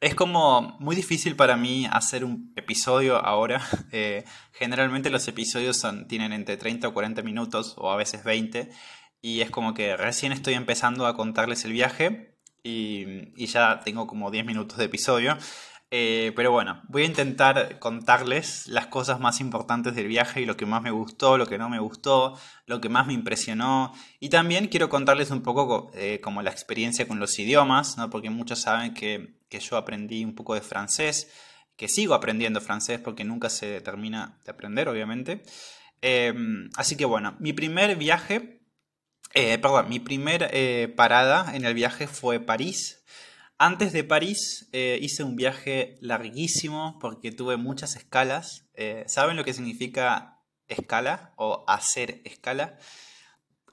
Es 0.04 0.14
como 0.14 0.76
muy 0.80 0.94
difícil 0.94 1.34
para 1.34 1.56
mí 1.56 1.88
hacer 1.90 2.26
un 2.26 2.52
episodio 2.56 3.16
ahora. 3.16 3.62
Eh, 3.96 4.24
generalmente 4.52 5.08
los 5.08 5.28
episodios 5.28 5.80
tienen 6.08 6.32
entre 6.32 6.56
30 6.56 6.88
o 6.88 6.92
40 6.92 7.22
minutos 7.22 7.74
o 7.78 7.92
a 7.92 7.96
veces 7.96 8.24
20 8.24 8.70
y 9.22 9.40
es 9.40 9.50
como 9.50 9.72
que 9.72 9.96
recién 9.96 10.32
estoy 10.32 10.54
empezando 10.54 11.06
a 11.06 11.14
contarles 11.14 11.64
el 11.64 11.72
viaje 11.72 12.36
y, 12.64 13.32
y 13.40 13.46
ya 13.46 13.80
tengo 13.84 14.08
como 14.08 14.32
10 14.32 14.44
minutos 14.44 14.78
de 14.78 14.86
episodio. 14.86 15.38
Eh, 15.96 16.32
pero 16.34 16.50
bueno, 16.50 16.82
voy 16.88 17.02
a 17.02 17.06
intentar 17.06 17.78
contarles 17.78 18.66
las 18.66 18.88
cosas 18.88 19.20
más 19.20 19.40
importantes 19.40 19.94
del 19.94 20.08
viaje 20.08 20.40
y 20.40 20.44
lo 20.44 20.56
que 20.56 20.66
más 20.66 20.82
me 20.82 20.90
gustó, 20.90 21.38
lo 21.38 21.46
que 21.46 21.56
no 21.56 21.68
me 21.68 21.78
gustó, 21.78 22.36
lo 22.66 22.80
que 22.80 22.88
más 22.88 23.06
me 23.06 23.12
impresionó. 23.12 23.92
Y 24.18 24.28
también 24.28 24.66
quiero 24.66 24.88
contarles 24.88 25.30
un 25.30 25.42
poco 25.42 25.92
eh, 25.94 26.20
como 26.20 26.42
la 26.42 26.50
experiencia 26.50 27.06
con 27.06 27.20
los 27.20 27.38
idiomas, 27.38 27.96
¿no? 27.96 28.10
porque 28.10 28.28
muchos 28.28 28.60
saben 28.60 28.92
que, 28.92 29.38
yo 29.60 29.76
aprendí 29.76 30.24
un 30.24 30.34
poco 30.34 30.54
de 30.54 30.60
francés, 30.60 31.30
que 31.76 31.88
sigo 31.88 32.14
aprendiendo 32.14 32.60
francés 32.60 33.00
porque 33.00 33.24
nunca 33.24 33.50
se 33.50 33.80
termina 33.80 34.40
de 34.44 34.50
aprender, 34.52 34.88
obviamente. 34.88 35.42
Em, 36.00 36.70
así 36.76 36.96
que 36.96 37.04
bueno, 37.04 37.36
mi 37.40 37.52
primer 37.52 37.96
viaje, 37.96 38.60
eh, 39.34 39.58
perdón, 39.58 39.88
mi 39.88 40.00
primer 40.00 40.94
parada 40.94 41.56
en 41.56 41.64
el 41.64 41.74
viaje 41.74 42.06
fue 42.06 42.40
París. 42.40 43.04
Antes 43.58 43.92
de 43.92 44.02
París 44.02 44.68
eh, 44.72 44.98
hice 45.00 45.22
un 45.22 45.36
viaje 45.36 45.96
larguísimo 46.00 46.98
porque 47.00 47.30
tuve 47.30 47.56
muchas 47.56 47.94
escalas. 47.94 48.68
Eh, 48.74 49.04
¿Saben 49.06 49.36
lo 49.36 49.44
que 49.44 49.54
significa 49.54 50.42
escala 50.66 51.32
o 51.36 51.64
hacer 51.68 52.20
escala? 52.24 52.78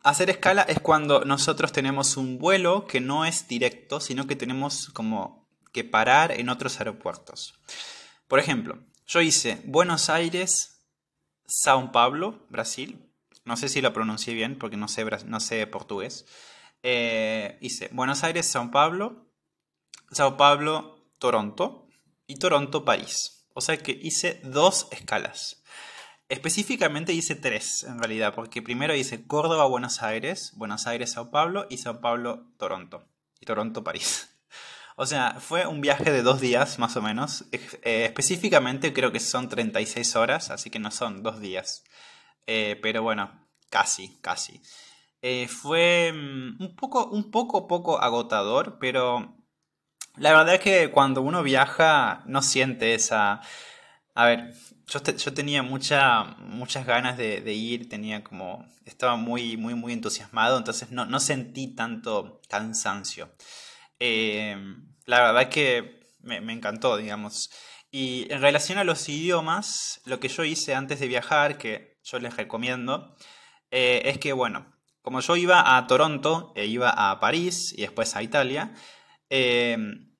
Hacer 0.03 0.29
escala 0.29 0.61
es 0.61 0.79
cuando 0.79 1.25
nosotros 1.25 1.71
tenemos 1.71 2.15
un 2.15 2.37
vuelo 2.37 2.85
que 2.85 3.01
no 3.01 3.25
es 3.25 3.47
directo, 3.47 3.99
sino 3.99 4.27
que 4.27 4.35
tenemos 4.35 4.89
como 4.93 5.40
que 5.71 5.83
parar 5.83 6.31
en 6.31 6.49
otros 6.49 6.79
aeropuertos. 6.79 7.55
Por 8.27 8.39
ejemplo, 8.39 8.79
yo 9.07 9.21
hice 9.21 9.61
Buenos 9.65 10.09
Aires, 10.09 10.81
São 11.45 11.91
Paulo, 11.91 12.45
Brasil. 12.49 13.09
No 13.43 13.57
sé 13.57 13.69
si 13.69 13.81
lo 13.81 13.93
pronuncié 13.93 14.33
bien 14.33 14.57
porque 14.57 14.77
no 14.77 14.87
sé, 14.87 15.05
no 15.25 15.39
sé 15.39 15.67
portugués. 15.67 16.25
Eh, 16.83 17.57
hice 17.61 17.89
Buenos 17.91 18.23
Aires, 18.23 18.53
São 18.53 18.71
Paulo, 18.71 19.27
Sao 20.11 20.37
Paulo, 20.37 21.05
Toronto 21.19 21.87
y 22.27 22.35
Toronto, 22.37 22.85
París. 22.85 23.47
O 23.53 23.61
sea 23.61 23.77
que 23.77 23.91
hice 23.91 24.39
dos 24.43 24.87
escalas. 24.91 25.63
Específicamente 26.29 27.11
hice 27.11 27.35
tres, 27.35 27.83
en 27.83 27.99
realidad, 27.99 28.33
porque 28.33 28.61
primero 28.61 28.95
hice 28.95 29.27
Córdoba, 29.27 29.65
Buenos 29.65 30.01
Aires, 30.01 30.53
Buenos 30.55 30.87
Aires, 30.87 31.11
Sao 31.11 31.29
Paulo 31.29 31.67
y 31.69 31.77
Sao 31.77 31.99
Paulo, 31.99 32.53
Toronto. 32.57 33.05
Y 33.41 33.45
Toronto, 33.45 33.83
París. 33.83 34.30
O 35.01 35.07
sea, 35.07 35.37
fue 35.39 35.65
un 35.65 35.81
viaje 35.81 36.11
de 36.11 36.21
dos 36.21 36.39
días, 36.41 36.77
más 36.77 36.95
o 36.95 37.01
menos. 37.01 37.45
Eh, 37.51 38.05
específicamente 38.05 38.93
creo 38.93 39.11
que 39.11 39.19
son 39.19 39.49
36 39.49 40.15
horas, 40.15 40.51
así 40.51 40.69
que 40.69 40.77
no 40.77 40.91
son 40.91 41.23
dos 41.23 41.39
días. 41.39 41.83
Eh, 42.45 42.79
pero 42.83 43.01
bueno, 43.01 43.31
casi, 43.71 44.19
casi. 44.21 44.61
Eh, 45.23 45.47
fue 45.47 46.13
mm, 46.13 46.61
un 46.61 46.75
poco, 46.75 47.07
un 47.07 47.31
poco, 47.31 47.67
poco 47.67 47.99
agotador, 47.99 48.77
pero 48.79 49.35
la 50.17 50.33
verdad 50.33 50.53
es 50.53 50.61
que 50.61 50.91
cuando 50.91 51.23
uno 51.23 51.41
viaja 51.41 52.21
no 52.27 52.43
siente 52.43 52.93
esa... 52.93 53.41
A 54.13 54.25
ver, 54.25 54.53
yo, 54.85 54.99
yo 55.01 55.33
tenía 55.33 55.63
mucha, 55.63 56.25
muchas 56.37 56.85
ganas 56.85 57.17
de, 57.17 57.53
ir, 57.53 57.89
tenía 57.89 58.23
como... 58.23 58.67
Estaba 58.85 59.15
muy, 59.15 59.57
muy, 59.57 59.73
muy 59.73 59.93
entusiasmado, 59.93 60.59
entonces 60.59 60.91
no, 60.91 61.19
sentí 61.19 61.73
tanto 61.73 62.39
cansancio. 62.47 63.31
La 65.05 65.21
verdad 65.21 65.43
es 65.43 65.47
que 65.49 66.01
me, 66.19 66.37
encantó, 66.53 66.97
digamos. 66.97 67.49
Y 67.91 68.31
en 68.31 68.41
relación 68.41 68.77
a 68.77 68.83
los 68.83 69.07
idiomas, 69.09 70.01
lo 70.05 70.19
que 70.19 70.29
yo 70.29 70.43
hice 70.43 70.75
antes 70.75 70.99
de 70.99 71.07
viajar, 71.07 71.57
que 71.57 71.99
yo 72.03 72.19
les 72.19 72.37
recomiendo, 72.37 73.15
eh, 73.71 74.03
es 74.05 74.17
que, 74.17 74.33
bueno, 74.33 74.73
como 75.01 75.19
yo 75.19 75.35
iba 75.35 75.77
a 75.77 75.87
Toronto, 75.87 76.53
e 76.55 76.65
iba 76.65 76.89
a 76.89 77.19
París 77.19 77.73
y 77.77 77.81
después 77.81 78.15
a 78.15 78.23
Italia, 78.23 78.73
Em, 79.33 80.13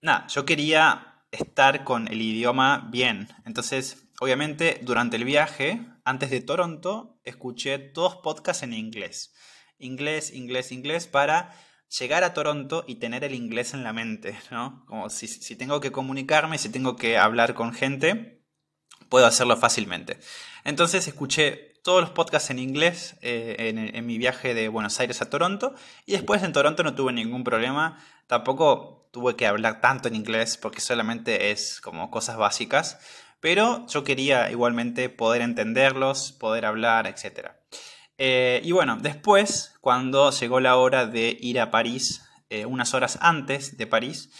nada, 0.00 0.28
yo 0.28 0.44
quería 0.44 1.24
estar 1.32 1.82
con 1.82 2.06
el 2.06 2.22
idioma 2.22 2.88
bien. 2.92 3.26
Entonces, 3.44 4.08
obviamente, 4.20 4.78
durante 4.82 5.16
el 5.16 5.24
viaje, 5.24 5.84
antes 6.04 6.30
de 6.30 6.40
Toronto, 6.40 7.18
escuché 7.24 7.90
dos 7.92 8.18
podcasts 8.22 8.62
en 8.62 8.72
inglés. 8.72 9.34
Inglés, 9.78 10.32
inglés, 10.32 10.70
inglés, 10.70 11.08
para 11.08 11.50
llegar 11.98 12.24
a 12.24 12.34
Toronto 12.34 12.84
y 12.86 12.96
tener 12.96 13.24
el 13.24 13.34
inglés 13.34 13.74
en 13.74 13.82
la 13.82 13.92
mente, 13.92 14.38
¿no? 14.50 14.84
Como 14.86 15.10
si, 15.10 15.56
tengo 15.56 15.80
que 15.80 15.92
comunicarme, 15.92 16.58
si 16.58 16.68
tengo 16.68 16.96
que 16.96 17.18
hablar 17.18 17.54
con 17.54 17.72
gente, 17.72 18.42
puedo 19.08 19.26
hacerlo 19.26 19.56
fácilmente. 19.56 20.18
Entonces 20.64 21.06
escuché 21.08 21.74
todos 21.82 22.00
los 22.00 22.10
podcasts 22.10 22.50
en 22.50 22.58
inglés 22.58 23.16
eh, 23.22 23.90
en, 23.94 24.06
mi 24.06 24.18
viaje 24.18 24.54
de 24.54 24.68
Buenos 24.68 25.00
Aires 25.00 25.22
a 25.22 25.30
Toronto. 25.30 25.74
Y 26.06 26.12
después 26.12 26.42
en 26.42 26.52
Toronto 26.52 26.82
no 26.82 26.94
tuve 26.94 27.12
ningún 27.12 27.42
problema. 27.42 27.98
Tampoco 28.26 29.08
tuve 29.12 29.34
que 29.34 29.46
hablar 29.46 29.80
tanto 29.80 30.08
en 30.08 30.14
inglés 30.14 30.56
porque 30.56 30.80
solamente 30.80 31.50
es 31.50 31.80
como 31.80 32.10
cosas 32.10 32.36
básicas. 32.36 32.98
Pero 33.40 33.86
yo 33.86 34.04
quería 34.04 34.50
igualmente 34.50 35.08
poder 35.08 35.40
entenderlos, 35.40 36.32
poder 36.32 36.66
hablar, 36.66 37.06
etc. 37.06 37.52
Eh, 38.22 38.60
y 38.62 38.72
bueno, 38.72 38.98
después, 39.00 39.74
cuando 39.80 40.30
llegó 40.30 40.60
la 40.60 40.76
hora 40.76 41.06
de 41.06 41.36
ir 41.40 41.58
a 41.58 41.70
París, 41.70 42.22
eh, 42.50 42.66
unas 42.66 42.94
horas 42.94 43.18
antes 43.20 43.76
de 43.76 43.86
París, 43.86 44.30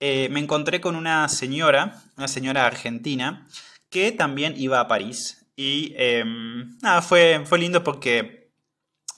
me 0.00 0.40
encontré 0.40 0.80
con 0.80 0.96
una 0.96 1.28
señora, 1.28 2.02
una 2.16 2.26
señora 2.26 2.66
argentina, 2.66 3.46
que 3.90 4.12
también 4.12 4.54
iba 4.56 4.80
a 4.80 4.88
París 4.88 5.40
y 5.62 5.92
em, 5.98 6.78
nada, 6.80 7.02
fue, 7.02 7.42
fue 7.44 7.58
lindo 7.58 7.84
porque 7.84 8.50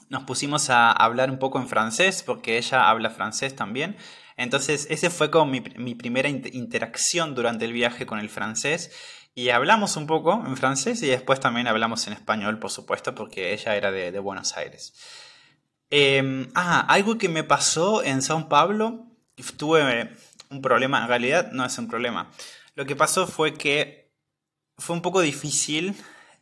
nos 0.09 0.25
pusimos 0.25 0.71
a 0.71 0.91
hablar 0.91 1.31
un 1.31 1.39
poco 1.39 1.61
en 1.61 1.69
francés, 1.69 2.25
porque 2.25 2.59
ella 2.59 2.91
habla 2.91 3.11
francés 3.11 3.55
también. 3.55 3.97
Entonces, 4.37 4.89
ese 4.91 5.09
fue 5.09 5.31
como 5.31 5.47
mi, 5.53 5.95
primera 5.95 6.29
interacción 6.29 7.37
durante 7.37 7.65
el 7.65 7.73
viaje 7.73 8.07
con 8.07 8.19
el 8.19 8.29
francés. 8.29 8.91
Y 9.35 9.49
hablamos 9.49 9.97
un 9.97 10.07
poco 10.07 10.43
en 10.47 10.57
francés 10.57 11.03
y 11.03 11.07
después 11.07 11.41
también 11.41 11.67
hablamos 11.67 12.07
en 12.07 12.13
español, 12.13 12.59
por 12.59 12.71
supuesto, 12.71 13.15
porque 13.15 13.55
ella 13.55 13.77
era 13.77 13.91
de, 13.91 14.19
Buenos 14.19 14.57
Aires. 14.57 14.93
Em, 15.91 16.49
ah, 16.55 16.81
algo 16.81 17.17
que 17.17 17.29
me 17.29 17.45
pasó 17.45 18.03
en 18.03 18.21
São 18.21 18.49
Paulo, 18.49 19.07
tuve 19.57 20.11
un 20.51 20.61
problema, 20.61 21.03
en 21.03 21.09
realidad 21.09 21.51
no 21.53 21.65
es 21.65 21.79
un 21.79 21.89
problema. 21.89 22.31
Lo 22.75 22.85
que 22.85 22.97
pasó 22.97 23.27
fue 23.27 23.55
que 23.55 24.13
fue 24.77 24.97
un 24.97 25.03
poco 25.03 25.21
difícil 25.21 25.95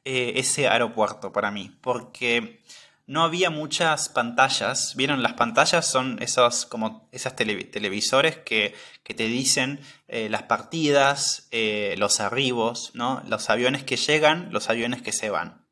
eh, 0.04 0.32
ese 0.36 0.68
aeropuerto 0.68 1.32
para 1.32 1.50
mí, 1.50 1.76
porque 1.80 2.62
no 3.10 3.24
había 3.24 3.50
muchas 3.50 4.08
pantallas. 4.08 4.94
¿Vieron? 4.94 5.20
Las 5.20 5.32
pantallas 5.32 5.84
son 5.84 6.22
esos, 6.22 6.64
como 6.64 7.08
esas 7.10 7.34
televisores 7.34 8.36
que, 8.36 8.76
te 9.02 9.24
dicen 9.24 9.80
eh, 10.06 10.28
las 10.30 10.44
partidas, 10.44 11.48
eh, 11.50 11.96
los 11.98 12.20
arribos, 12.20 12.92
¿no? 12.94 13.20
los 13.26 13.50
aviones 13.50 13.82
que 13.82 13.96
llegan, 13.96 14.52
los 14.52 14.70
aviones 14.70 15.02
que 15.02 15.10
se 15.10 15.28
van. 15.28 15.66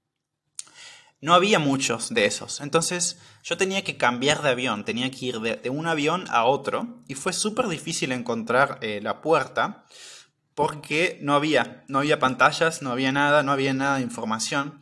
No 1.20 1.32
había 1.32 1.60
muchos 1.60 2.12
de 2.12 2.24
esos. 2.24 2.60
Entonces 2.60 3.20
yo 3.44 3.56
tenía 3.56 3.84
que 3.84 3.96
cambiar 3.96 4.42
de 4.42 4.48
avión, 4.48 4.84
tenía 4.84 5.08
que 5.08 5.26
ir 5.26 5.38
de, 5.38 5.70
un 5.70 5.86
avión 5.86 6.24
a 6.30 6.44
otro 6.44 7.04
y 7.06 7.14
fue 7.14 7.32
súper 7.32 7.68
difícil 7.68 8.10
encontrar 8.10 8.80
la 8.82 9.20
puerta 9.20 9.84
porque 10.56 11.20
no 11.22 11.36
había, 11.36 11.84
no 11.86 12.00
había 12.00 12.18
pantallas, 12.18 12.82
no 12.82 12.90
había 12.90 13.12
nada, 13.12 13.44
no 13.44 13.52
había 13.52 13.74
nada 13.74 13.98
de 13.98 14.02
información. 14.02 14.80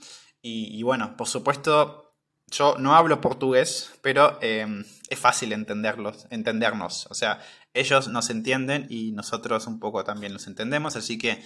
Y, 0.48 0.80
bueno, 0.84 1.16
por 1.16 1.26
supuesto, 1.26 2.05
yo 2.50 2.76
no 2.78 2.94
hablo 2.94 3.20
portugués, 3.20 3.92
pero 4.02 4.38
em, 4.40 4.84
es 5.08 5.18
fácil 5.18 5.52
entenderlos, 5.52 6.26
entendernos. 6.30 7.06
O 7.10 7.14
sea, 7.14 7.40
ellos 7.74 8.08
nos 8.08 8.30
entienden 8.30 8.86
y 8.88 9.12
nosotros 9.12 9.66
un 9.66 9.80
poco 9.80 10.04
también 10.04 10.32
los 10.32 10.46
entendemos. 10.46 10.96
Así 10.96 11.18
que, 11.18 11.42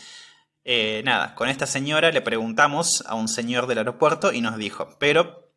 eh, 0.65 1.03
nada, 1.05 1.35
con 1.35 1.49
esta 1.49 1.67
señora 1.67 2.11
le 2.13 2.21
preguntamos 2.21 3.03
a 3.07 3.15
un 3.15 3.29
señor 3.29 3.67
del 3.67 3.79
aeropuerto 3.79 4.33
y 4.33 4.41
nos 4.41 4.57
dijo, 4.59 4.97
pero 4.99 5.51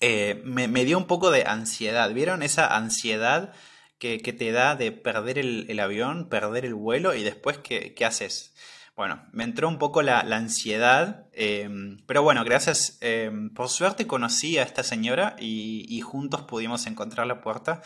eh, 0.00 0.40
me, 0.44 0.84
dio 0.84 0.96
un 0.96 1.06
poco 1.06 1.30
de 1.30 1.44
ansiedad. 1.44 2.12
¿Vieron 2.12 2.42
esa 2.42 2.76
ansiedad 2.76 3.52
que, 3.98 4.18
te 4.18 4.52
da 4.52 4.76
de 4.76 4.92
perder 4.92 5.38
el, 5.38 5.80
avión, 5.80 6.28
perder 6.28 6.64
el 6.64 6.74
vuelo 6.74 7.14
y 7.14 7.24
después 7.24 7.58
qué, 7.58 7.94
qué 7.94 8.04
haces? 8.04 8.54
Bueno, 8.98 9.24
me 9.30 9.44
entró 9.44 9.68
un 9.68 9.78
poco 9.78 10.02
la, 10.02 10.18
ansiedad, 10.22 11.28
em, 11.32 11.98
pero 12.06 12.24
bueno, 12.24 12.42
gracias. 12.42 12.98
Em, 13.00 13.48
por 13.54 13.68
suerte 13.68 14.08
conocí 14.08 14.58
a 14.58 14.64
esta 14.64 14.82
señora 14.82 15.36
y, 15.38 16.00
juntos 16.00 16.42
pudimos 16.42 16.84
encontrar 16.88 17.28
la 17.28 17.40
puerta, 17.40 17.80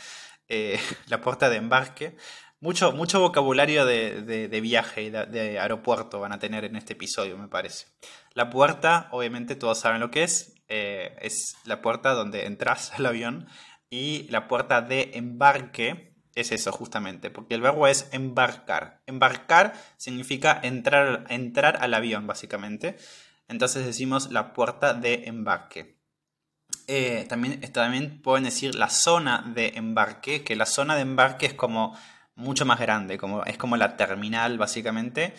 eh, 0.48 0.78
la 1.08 1.20
puerta 1.20 1.50
de 1.50 1.56
embarque. 1.56 2.16
Mucho, 2.60 2.92
mucho 2.92 3.20
vocabulario 3.20 3.84
de, 3.84 4.60
viaje 4.62 5.02
y 5.02 5.10
de, 5.10 5.58
aeropuerto 5.60 6.18
van 6.18 6.32
a 6.32 6.38
tener 6.38 6.64
en 6.64 6.76
este 6.76 6.94
episodio, 6.94 7.36
me 7.36 7.48
parece. 7.48 7.88
La 8.32 8.48
puerta, 8.48 9.08
obviamente 9.10 9.54
todos 9.54 9.80
saben 9.80 10.00
lo 10.00 10.10
que 10.10 10.22
es, 10.22 10.54
eh, 10.68 11.14
es 11.20 11.56
la 11.66 11.82
puerta 11.82 12.14
donde 12.14 12.46
entras 12.46 12.90
al 12.94 13.04
avión 13.04 13.48
y 13.90 14.28
la 14.30 14.48
puerta 14.48 14.80
de 14.80 15.10
embarque 15.12 16.11
es 16.34 16.52
eso 16.52 16.72
justamente, 16.72 17.30
porque 17.30 17.54
el 17.54 17.60
verbo 17.60 17.86
es 17.86 18.08
embarcar. 18.12 19.02
Embarcar 19.06 19.74
significa 19.96 20.58
entrar, 20.62 21.26
entrar 21.28 21.78
al 21.80 21.94
avión, 21.94 22.26
básicamente. 22.26 22.96
Entonces 23.48 23.84
decimos 23.84 24.30
la 24.30 24.52
puerta 24.52 24.94
de 24.94 25.24
embarque. 25.26 25.98
Eh, 26.86 27.26
también, 27.28 27.60
también 27.72 28.22
pueden 28.22 28.44
decir 28.44 28.74
la 28.74 28.88
zona 28.88 29.44
de 29.54 29.72
embarque, 29.76 30.42
que 30.42 30.56
la 30.56 30.66
zona 30.66 30.96
de 30.96 31.02
embarque 31.02 31.46
es 31.46 31.54
como 31.54 31.96
mucho 32.34 32.64
más 32.64 32.80
grande, 32.80 33.18
como, 33.18 33.44
es 33.44 33.58
como 33.58 33.76
la 33.76 33.96
terminal 33.96 34.58
básicamente. 34.58 35.34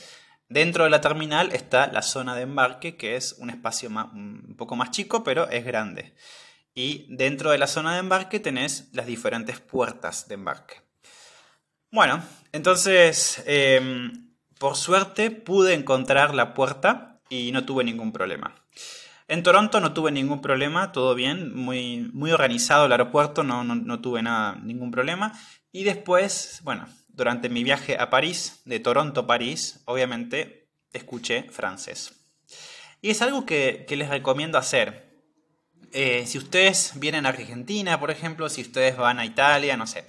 Dentro 0.48 0.84
de 0.84 0.90
la 0.92 1.02
terminal 1.02 1.52
está 1.52 1.88
la 1.88 2.02
zona 2.02 2.36
de 2.36 2.44
embarque, 2.44 2.96
que 2.96 3.16
es 3.16 3.34
un 3.40 3.50
espacio 3.50 3.90
un 3.90 4.56
poco 4.58 4.76
más 4.76 4.92
chico, 4.92 5.24
pero 5.24 5.50
es 5.50 5.66
grande. 5.66 6.14
Y 6.76 7.08
dentro 7.10 7.52
de 7.52 7.58
la 7.58 7.68
zona 7.68 7.94
de 7.94 8.00
embarque 8.00 8.40
tenés 8.40 8.90
las 8.94 9.06
diferentes 9.06 9.60
puertas 9.60 10.28
de 10.28 10.36
embarque. 10.36 10.83
Bueno, 11.94 12.24
entonces, 12.54 13.44
em, 13.46 14.32
por 14.58 14.76
suerte 14.76 15.30
pude 15.30 15.76
encontrar 15.76 16.34
la 16.34 16.56
puerta 16.56 17.22
y 17.30 17.52
no 17.52 17.66
tuve 17.66 17.84
ningún 17.84 18.12
problema. 18.12 18.56
En 19.28 19.44
Toronto 19.44 19.80
no 19.80 19.94
tuve 19.94 20.12
ningún 20.12 20.42
problema, 20.42 20.92
todo 20.92 21.14
bien, 21.14 21.56
muy, 21.56 22.10
muy 22.12 22.32
organizado 22.32 22.88
el 22.88 22.92
aeropuerto, 22.94 23.44
no, 23.44 23.64
no, 23.64 24.02
tuve 24.02 24.24
nada, 24.24 24.56
ningún 24.64 24.90
problema. 24.90 25.40
Y 25.72 25.84
después, 25.84 26.62
bueno, 26.64 26.88
durante 27.10 27.48
mi 27.48 27.64
viaje 27.64 27.96
a 28.00 28.10
París, 28.10 28.64
de 28.66 28.80
Toronto 28.80 29.22
a 29.22 29.28
París, 29.28 29.84
obviamente 29.86 30.72
escuché 30.94 31.44
francés. 31.52 32.26
Y 33.04 33.12
es 33.12 33.22
algo 33.22 33.46
que, 33.46 33.86
les 33.88 34.10
recomiendo 34.10 34.58
hacer. 34.58 35.14
Eh, 35.92 36.26
si 36.26 36.40
ustedes 36.40 36.94
vienen 36.96 37.28
a 37.28 37.30
Argentina, 37.30 38.00
por 38.00 38.10
ejemplo, 38.10 38.50
si 38.50 38.62
ustedes 38.64 38.98
van 38.98 39.20
a 39.20 39.26
Italia, 39.26 39.78
no 39.78 39.86
sé, 39.86 40.06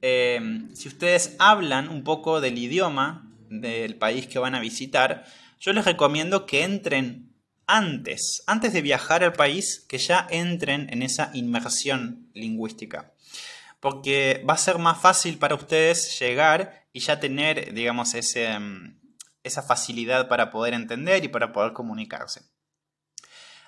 Em, 0.00 0.74
si 0.74 0.88
ustedes 0.88 1.34
hablan 1.38 1.88
un 1.88 2.04
poco 2.04 2.40
del 2.40 2.58
idioma 2.58 3.28
del 3.50 3.96
país 3.96 4.26
que 4.26 4.38
van 4.38 4.54
a 4.54 4.60
visitar, 4.60 5.24
yo 5.58 5.72
les 5.72 5.84
recomiendo 5.84 6.46
que 6.46 6.62
entren 6.62 7.34
antes, 7.66 8.42
antes 8.46 8.72
de 8.72 8.82
viajar 8.82 9.24
al 9.24 9.32
país, 9.32 9.84
que 9.88 9.98
ya 9.98 10.26
entren 10.30 10.88
en 10.90 11.02
esa 11.02 11.30
inmersión 11.34 12.30
lingüística. 12.32 13.12
Porque 13.80 14.44
va 14.48 14.54
a 14.54 14.58
ser 14.58 14.78
más 14.78 15.00
fácil 15.00 15.38
para 15.38 15.54
ustedes 15.54 16.18
llegar 16.18 16.86
y 16.92 17.00
ya 17.00 17.20
tener, 17.20 17.74
digamos, 17.74 18.14
em, 18.34 18.98
esa 19.42 19.62
facilidad 19.62 20.28
para 20.28 20.50
poder 20.50 20.74
entender 20.74 21.24
y 21.24 21.28
para 21.28 21.52
poder 21.52 21.72
comunicarse. 21.72 22.42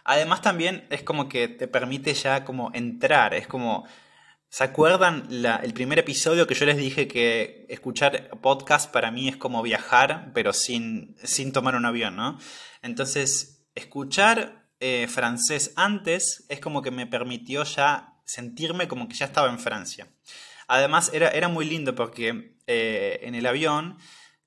Además 0.04 0.42
también 0.42 0.86
es 0.90 1.02
como 1.02 1.28
que 1.28 1.48
te 1.48 1.68
permite 1.68 2.14
ya 2.14 2.44
como 2.44 2.70
entrar, 2.74 3.34
es 3.34 3.46
como 3.46 3.86
¿Se 4.52 4.64
acuerdan 4.64 5.28
el 5.30 5.72
primer 5.74 6.00
episodio 6.00 6.48
que 6.48 6.56
yo 6.56 6.66
les 6.66 6.76
dije 6.76 7.06
que 7.06 7.66
escuchar 7.68 8.30
podcast 8.40 8.90
para 8.90 9.12
mí 9.12 9.28
es 9.28 9.36
como 9.36 9.62
viajar, 9.62 10.32
pero 10.34 10.52
sin, 10.52 11.14
sin 11.22 11.52
tomar 11.52 11.76
un 11.76 11.86
avión, 11.86 12.16
¿no? 12.16 12.36
Entonces, 12.82 13.64
escuchar 13.76 14.68
eh, 14.80 15.06
francés 15.08 15.72
antes 15.76 16.46
es 16.48 16.58
como 16.58 16.82
que 16.82 16.90
me 16.90 17.06
permitió 17.06 17.62
ya 17.62 18.14
sentirme 18.24 18.88
como 18.88 19.06
que 19.08 19.14
ya 19.14 19.26
estaba 19.26 19.48
en 19.50 19.60
Francia. 19.60 20.08
Además, 20.66 21.12
era, 21.14 21.28
era 21.28 21.46
muy 21.46 21.64
lindo 21.64 21.94
porque 21.94 22.56
eh, 22.66 23.20
en 23.22 23.36
el 23.36 23.46
avión 23.46 23.98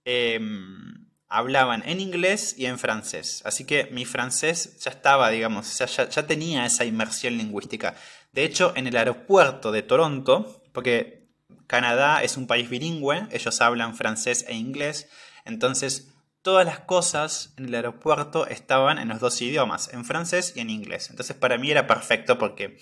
em, 0.04 1.08
hablaban 1.30 1.82
en 1.86 2.02
inglés 2.02 2.56
y 2.58 2.66
en 2.66 2.78
francés. 2.78 3.42
Así 3.46 3.66
que 3.66 3.86
mi 3.86 4.04
francés 4.04 4.82
ya 4.82 4.92
estaba, 4.92 5.30
digamos, 5.30 5.78
ya, 5.80 6.10
ya 6.10 6.28
tenía 6.28 6.66
esa 6.66 6.84
inmersión 6.84 7.38
lingüística. 7.38 7.96
De 8.34 8.44
hecho, 8.44 8.74
en 8.76 8.88
el 8.88 8.98
aeropuerto 8.98 9.72
de 9.72 9.84
Toronto, 9.84 10.64
porque 10.74 11.30
Canadá 11.68 12.24
es 12.24 12.36
un 12.36 12.48
país 12.48 12.70
bilingüe, 12.70 13.28
ellos 13.32 13.62
hablan 13.62 13.96
francés 13.96 14.44
e 14.48 14.56
inglés, 14.56 15.08
entonces 15.46 16.14
todas 16.42 16.66
las 16.66 16.80
cosas 16.80 17.54
en 17.58 17.66
el 17.66 17.76
aeropuerto 17.76 18.48
estaban 18.48 18.98
en 18.98 19.08
los 19.08 19.20
dos 19.20 19.42
idiomas, 19.42 19.94
en 19.94 20.04
francés 20.04 20.54
y 20.56 20.60
en 20.60 20.70
inglés. 20.70 21.10
Entonces 21.10 21.36
para 21.38 21.58
mí 21.58 21.72
era 21.72 21.88
perfecto 21.88 22.38
porque 22.38 22.78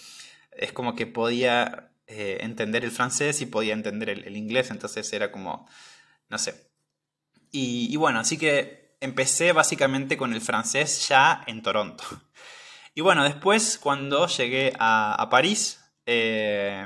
es 0.52 0.72
como 0.72 0.96
que 0.96 1.06
podía 1.06 1.92
eh, 2.08 2.40
entender 2.42 2.84
el 2.84 2.92
francés 2.92 3.42
y 3.42 3.46
podía 3.46 3.74
entender 3.74 4.10
el, 4.10 4.36
inglés, 4.38 4.72
entonces 4.72 5.12
era 5.14 5.32
como, 5.32 5.68
no 6.30 6.38
sé. 6.38 6.72
y 7.52 7.96
bueno, 7.98 8.20
así 8.20 8.38
que 8.38 8.96
empecé 9.02 9.52
básicamente 9.52 10.16
con 10.16 10.34
el 10.34 10.42
francés 10.42 11.08
ya 11.10 11.44
en 11.48 11.62
Toronto. 11.62 12.04
Y 12.94 13.02
bueno, 13.02 13.24
después 13.24 13.80
cuando 13.82 14.28
llegué 14.28 14.74
a, 14.78 15.28
París, 15.32 15.80
eh, 16.06 16.86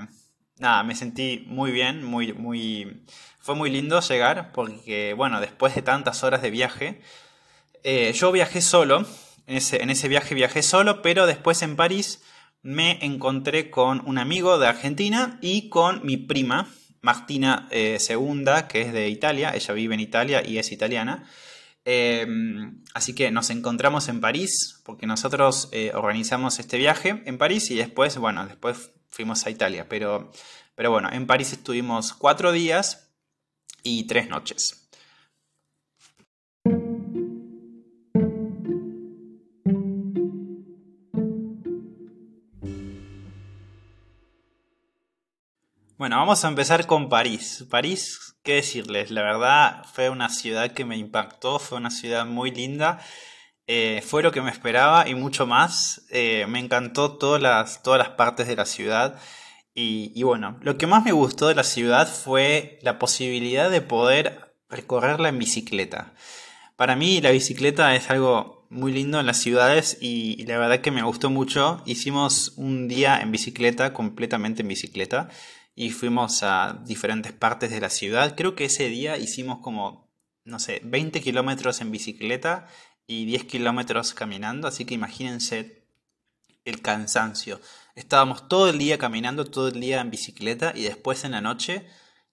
nada, 0.57 0.83
me 0.83 0.95
sentí 0.95 1.43
muy 1.47 1.71
bien, 1.71 2.03
muy, 2.03 2.31
muy, 2.33 3.05
fue 3.39 3.55
muy 3.55 3.71
lindo 3.71 3.99
llegar 4.01 4.51
porque, 4.51 5.13
bueno, 5.13 5.41
después 5.41 5.73
de 5.73 5.81
tantas 5.81 6.23
horas 6.23 6.43
de 6.43 6.51
viaje, 6.51 7.01
eh, 7.83 8.13
yo 8.13 8.31
viajé 8.31 8.61
solo, 8.61 9.05
en 9.47 9.57
ese, 9.57 9.81
en 9.81 9.89
ese 9.89 10.07
viaje 10.07 10.35
viajé 10.35 10.61
solo, 10.61 11.01
pero 11.01 11.25
después 11.25 11.63
en 11.63 11.75
París 11.75 12.21
me 12.61 13.03
encontré 13.03 13.71
con 13.71 14.01
un 14.07 14.19
amigo 14.19 14.59
de 14.59 14.67
Argentina 14.67 15.39
y 15.41 15.69
con 15.69 16.05
mi 16.05 16.17
prima, 16.17 16.67
Martina 17.01 17.67
eh, 17.71 17.97
Segunda, 17.99 18.67
que 18.67 18.81
es 18.81 18.93
de 18.93 19.09
Italia, 19.09 19.53
ella 19.55 19.73
vive 19.73 19.93
en 19.95 19.99
Italia 19.99 20.43
y 20.45 20.57
es 20.59 20.71
italiana. 20.71 21.27
Em, 21.87 22.83
así 22.95 23.13
que 23.13 23.29
nos 23.29 23.51
encontramos 23.51 24.09
en 24.09 24.19
París, 24.19 24.81
porque 24.83 25.05
nosotros 25.05 25.69
eh, 25.71 25.91
organizamos 25.93 26.57
este 26.59 26.77
viaje 26.77 27.21
en 27.25 27.37
París 27.37 27.69
y 27.69 27.75
después, 27.75 28.17
bueno, 28.17 28.45
después 28.47 28.91
fuimos 29.09 29.45
a 29.45 29.51
Italia. 29.51 29.87
Pero, 29.87 30.31
pero 30.73 30.89
bueno, 30.89 31.09
en 31.11 31.27
París 31.27 31.53
estuvimos 31.53 32.13
cuatro 32.13 32.51
días 32.51 33.11
y 33.83 34.07
tres 34.07 34.29
noches. 34.29 34.85
Bueno, 45.97 46.17
vamos 46.17 46.43
a 46.43 46.49
empezar 46.49 46.87
con 46.87 47.07
París. 47.07 47.65
París, 47.69 48.34
qué 48.45 48.55
decirles, 48.55 49.11
la 49.11 49.23
verdad 49.23 49.85
fue 49.91 50.09
una 50.09 50.29
ciudad 50.29 50.71
que 50.71 50.85
me 50.85 50.97
impactó, 50.97 51.59
fue 51.59 51.79
una 51.79 51.91
ciudad 51.91 52.25
muy 52.25 52.51
linda, 52.51 53.01
eh, 53.67 54.03
fue 54.05 54.23
lo 54.23 54.31
que 54.31 54.41
me 54.41 54.51
esperaba 54.51 55.09
y 55.09 55.15
mucho 55.15 55.47
más. 55.47 56.05
Eh, 56.11 56.45
me 56.47 56.59
encantó 56.59 57.17
todas 57.17 57.41
las, 57.41 57.83
todas 57.83 57.97
las 57.97 58.09
partes 58.09 58.47
de 58.47 58.55
la 58.55 58.65
ciudad. 58.65 59.19
Y, 59.77 60.23
bueno, 60.23 60.57
lo 60.61 60.77
que 60.77 60.87
más 60.87 61.03
me 61.03 61.11
gustó 61.11 61.49
de 61.49 61.55
la 61.55 61.65
ciudad 61.65 62.07
fue 62.07 62.79
la 62.81 62.97
posibilidad 62.97 63.69
de 63.69 63.81
poder 63.81 64.55
recorrerla 64.69 65.27
en 65.27 65.37
bicicleta. 65.37 66.13
Para 66.77 66.95
mí 66.95 67.19
la 67.19 67.31
bicicleta 67.31 67.93
es 67.93 68.09
algo 68.09 68.67
muy 68.69 68.93
lindo 68.93 69.19
en 69.19 69.25
las 69.25 69.37
ciudades 69.37 69.97
y, 69.99 70.41
y 70.41 70.45
la 70.45 70.57
verdad 70.59 70.79
que 70.79 70.91
me 70.91 71.03
gustó 71.03 71.29
mucho. 71.29 71.81
Hicimos 71.85 72.53
un 72.55 72.87
día 72.87 73.19
en 73.19 73.31
bicicleta, 73.33 73.91
completamente 73.93 74.61
en 74.61 74.69
bicicleta 74.69 75.29
y 75.75 75.91
fuimos 75.91 76.41
a 76.41 76.81
diferentes 76.85 77.33
partes 77.33 77.69
de 77.69 77.81
la 77.81 77.89
ciudad. 77.89 78.35
Creo 78.35 78.55
que 78.55 78.65
ese 78.65 78.87
día 78.87 79.17
hicimos 79.17 79.59
como, 79.59 80.09
no 80.45 80.59
sé, 80.59 80.81
20 80.83 81.21
kilómetros 81.21 81.81
en 81.81 81.91
bicicleta 81.91 82.67
y 83.05 83.25
10 83.25 83.43
kilómetros 83.45 84.13
caminando, 84.13 84.67
así 84.67 84.85
que 84.85 84.93
imagínense 84.93 85.85
el 86.63 86.81
cansancio. 86.81 87.59
Estábamos 87.93 88.47
todo 88.47 88.69
el 88.69 88.77
día 88.77 88.97
caminando, 88.97 89.45
todo 89.45 89.67
el 89.67 89.79
día 89.79 90.01
en 90.01 90.09
bicicleta 90.11 90.73
y 90.75 90.83
después 90.83 91.23
en 91.23 91.31
la 91.31 91.41
noche 91.41 91.85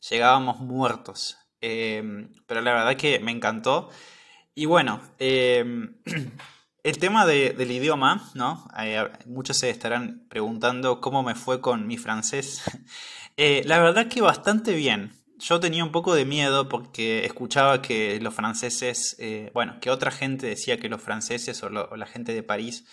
llegábamos 0.09 0.61
muertos. 0.61 1.37
Em, 1.61 2.33
pero 2.47 2.61
la 2.61 2.73
verdad 2.73 2.97
que 2.97 3.21
me 3.21 3.31
encantó. 3.33 3.91
Y 4.55 4.67
bueno, 4.67 5.01
em, 5.19 5.97
el 6.83 6.99
tema 6.99 7.27
del 7.27 7.71
idioma, 7.71 8.31
¿no? 8.35 8.67
muchos 9.27 9.59
se 9.59 9.71
estarán 9.71 10.27
preguntando 10.29 11.01
cómo 11.01 11.23
me 11.23 11.35
fue 11.35 11.61
con 11.61 11.87
mi 11.87 11.99
francés. 11.99 12.63
Eh, 13.37 13.63
la 13.65 13.79
verdad 13.79 14.09
que 14.09 14.21
bastante 14.21 14.75
bien. 14.75 15.13
Yo 15.39 15.59
tenía 15.59 15.83
un 15.83 15.91
poco 15.91 16.15
de 16.15 16.25
miedo 16.25 16.69
porque 16.69 17.25
escuchaba 17.25 17.83
que 17.83 18.21
los 18.21 18.35
franceses, 18.35 19.17
eh, 19.19 19.51
bueno, 19.55 19.79
que 19.81 19.91
otra 19.91 20.11
gente 20.11 20.47
decía 20.47 20.79
que 20.79 20.89
los 20.89 21.03
franceses 21.03 21.63
o, 21.65 21.69
la 21.71 22.07
gente 22.07 22.33
de 22.33 22.45
París, 22.45 22.85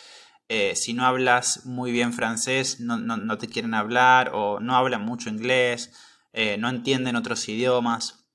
eh, 0.47 0.75
si 0.75 0.93
no 0.93 1.06
hablas 1.06 1.65
muy 1.65 1.91
bien 1.91 2.12
francés, 2.13 2.80
no, 2.80 3.38
te 3.38 3.47
quieren 3.47 3.75
hablar 3.75 4.32
o 4.34 4.60
no 4.60 4.75
hablan 4.75 5.06
mucho 5.06 5.30
inglés, 5.30 5.91
no 6.58 6.69
entienden 6.69 7.15
otros 7.15 7.47
idiomas. 7.49 8.25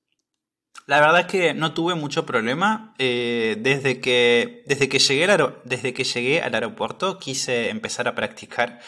La 0.85 0.99
verdad 1.01 1.21
es 1.21 1.25
que 1.25 1.53
no 1.53 1.73
tuve 1.73 1.95
mucho 1.95 2.25
problema. 2.25 2.93
Desde, 2.97 3.99
que, 3.99 4.63
desde, 4.67 4.87
que 4.87 4.99
llegué 4.99 5.27
desde 5.65 5.93
que 5.93 6.03
llegué 6.03 6.41
al 6.41 6.53
aeropuerto 6.53 7.19
quise 7.19 7.69
empezar 7.69 8.07
a 8.07 8.15
practicar. 8.15 8.79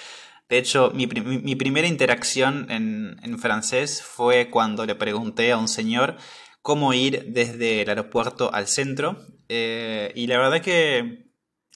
De 0.49 0.57
hecho, 0.57 0.91
mi, 0.93 1.07
primera 1.07 1.87
interacción 1.87 2.67
en, 2.69 3.39
francés 3.39 4.01
fue 4.01 4.49
cuando 4.49 4.85
le 4.85 4.95
pregunté 4.95 5.51
a 5.51 5.57
un 5.57 5.67
señor 5.67 6.15
cómo 6.61 6.93
ir 6.93 7.25
desde 7.33 7.81
el 7.81 7.89
aeropuerto 7.89 8.53
al 8.53 8.67
centro. 8.67 9.17
Eh, 9.49 10.11
y 10.15 10.27
la 10.27 10.37
verdad 10.37 10.55
es 10.57 10.61
que 10.61 11.31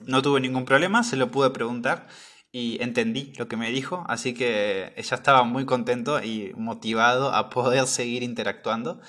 no 0.06 0.22
tuve 0.22 0.40
ningún 0.40 0.66
problema, 0.66 1.04
se 1.04 1.18
lo 1.18 1.32
pude 1.32 1.50
preguntar 1.52 2.08
y 2.52 2.82
entendí 2.82 3.34
lo 3.38 3.48
que 3.48 3.56
me 3.56 3.72
dijo, 3.72 4.04
así 4.10 4.34
que 4.34 4.94
ya 4.98 5.16
estaba 5.16 5.44
muy 5.44 5.66
contento 5.66 6.22
y 6.22 6.52
motivado 6.58 7.34
a 7.34 7.50
poder 7.50 7.88
seguir 7.88 8.24
interactuando. 8.24 9.00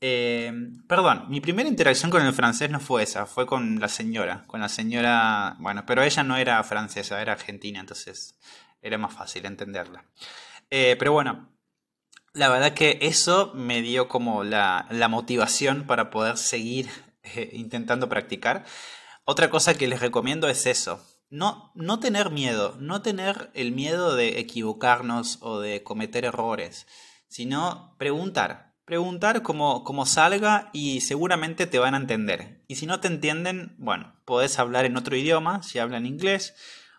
Eh, 0.00 0.52
perdón, 0.88 1.26
mi 1.28 1.40
primera 1.40 1.68
interacción 1.68 2.10
con 2.10 2.24
el 2.24 2.32
francés 2.32 2.70
no 2.70 2.80
fue 2.80 3.02
esa, 3.02 3.26
fue 3.26 3.46
con 3.46 3.80
la 3.80 3.88
señora. 3.88 4.44
Con 4.46 4.60
la 4.60 4.68
señora, 4.68 5.56
bueno, 5.58 5.84
pero 5.86 6.02
ella 6.02 6.22
no 6.24 6.36
era 6.36 6.62
francesa, 6.64 7.20
era 7.20 7.32
argentina, 7.32 7.80
entonces 7.80 8.36
era 8.82 8.98
más 8.98 9.14
fácil 9.14 9.46
entenderla. 9.46 10.04
Eh, 10.70 10.96
pero 10.98 11.12
bueno, 11.12 11.48
la 12.32 12.48
verdad 12.48 12.74
que 12.74 12.98
eso 13.02 13.52
me 13.54 13.82
dio 13.82 14.08
como 14.08 14.44
la, 14.44 14.86
motivación 15.10 15.86
para 15.86 16.10
poder 16.10 16.36
seguir 16.36 16.88
eh, 17.22 17.50
intentando 17.52 18.08
practicar. 18.08 18.64
Otra 19.24 19.50
cosa 19.50 19.76
que 19.76 19.88
les 19.88 20.00
recomiendo 20.00 20.48
es 20.48 20.66
eso. 20.66 21.04
No, 21.30 21.72
no 21.74 22.00
tener 22.00 22.30
miedo, 22.30 22.76
no 22.80 23.02
tener 23.02 23.50
el 23.54 23.72
miedo 23.72 24.16
de 24.16 24.38
equivocarnos 24.38 25.38
o 25.42 25.60
de 25.60 25.82
cometer 25.82 26.24
errores, 26.24 26.86
sino 27.28 27.94
preguntar, 27.98 28.68
preguntar 28.86 29.42
como, 29.42 30.06
salga 30.06 30.70
y 30.72 31.02
seguramente 31.02 31.66
te 31.66 31.78
van 31.78 31.92
a 31.94 31.98
entender. 31.98 32.64
Y 32.68 32.76
si 32.76 32.86
no 32.86 33.00
te 33.00 33.08
entienden, 33.08 33.76
bueno, 33.78 34.18
podés 34.24 34.58
hablar 34.58 34.86
en 34.86 34.96
otro 34.96 35.14
idioma, 35.14 35.62
si 35.62 35.78
hablan 35.78 36.06
inglés, 36.06 36.54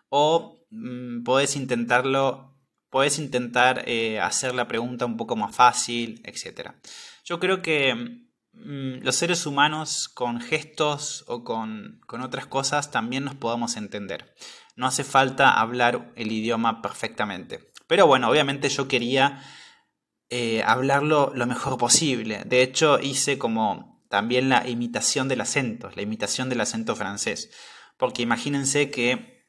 o 0.08 0.59
mm, 0.70 1.22
podés 1.22 1.56
intentarlo, 1.56 2.56
podés 2.90 3.18
intentar 3.18 3.84
eh, 3.86 4.20
hacer 4.20 4.54
la 4.54 4.68
pregunta 4.68 5.06
un 5.06 5.16
poco 5.16 5.36
más 5.36 5.54
fácil, 5.54 6.20
etc. 6.24 6.72
Yo 7.24 7.38
creo 7.40 7.62
que 7.62 7.94
mm, 8.52 9.02
los 9.02 9.16
seres 9.16 9.46
humanos 9.46 10.08
con 10.08 10.40
gestos 10.40 11.24
o 11.28 11.44
con, 11.44 12.00
con 12.06 12.22
otras 12.22 12.46
cosas 12.46 12.90
también 12.90 13.24
nos 13.24 13.34
podemos 13.34 13.76
entender. 13.76 14.34
No 14.76 14.86
hace 14.86 15.04
falta 15.04 15.60
hablar 15.60 16.12
el 16.16 16.32
idioma 16.32 16.82
perfectamente. 16.82 17.70
Pero 17.86 18.06
bueno, 18.06 18.30
obviamente 18.30 18.68
yo 18.68 18.86
quería 18.86 19.42
eh, 20.32 20.62
hablarlo 20.64 21.32
lo 21.34 21.44
mejor 21.46 21.76
posible. 21.76 22.42
De 22.46 22.62
hecho, 22.62 23.00
hice 23.00 23.36
como 23.36 24.00
también 24.08 24.48
la 24.48 24.68
imitación 24.68 25.26
del 25.26 25.40
acento, 25.40 25.90
la 25.96 26.02
imitación 26.02 26.48
del 26.48 26.60
acento 26.60 26.94
francés. 26.94 27.50
Porque 27.96 28.22
imagínense 28.22 28.92
que, 28.92 29.39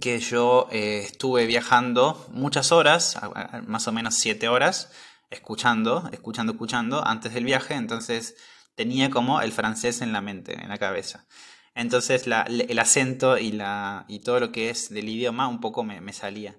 que 0.00 0.18
yo 0.20 0.68
eh, 0.70 1.02
estuve 1.04 1.46
viajando 1.46 2.26
muchas 2.30 2.72
horas, 2.72 3.18
más 3.66 3.86
o 3.88 3.92
menos 3.92 4.14
siete 4.14 4.48
horas, 4.48 4.90
escuchando, 5.30 6.08
escuchando, 6.12 6.52
escuchando 6.52 7.06
antes 7.06 7.34
del 7.34 7.44
viaje, 7.44 7.74
entonces 7.74 8.36
tenía 8.74 9.10
como 9.10 9.40
el 9.40 9.52
francés 9.52 10.00
en 10.00 10.12
la 10.12 10.20
mente, 10.20 10.54
en 10.54 10.68
la 10.68 10.78
cabeza. 10.78 11.26
Entonces 11.74 12.26
el 12.26 12.78
acento 12.78 13.36
y, 13.36 13.52
la, 13.52 14.04
y 14.08 14.20
todo 14.20 14.40
lo 14.40 14.52
que 14.52 14.70
es 14.70 14.90
del 14.90 15.08
idioma 15.08 15.48
un 15.48 15.60
poco 15.60 15.82
me 15.82 16.12
salía. 16.12 16.56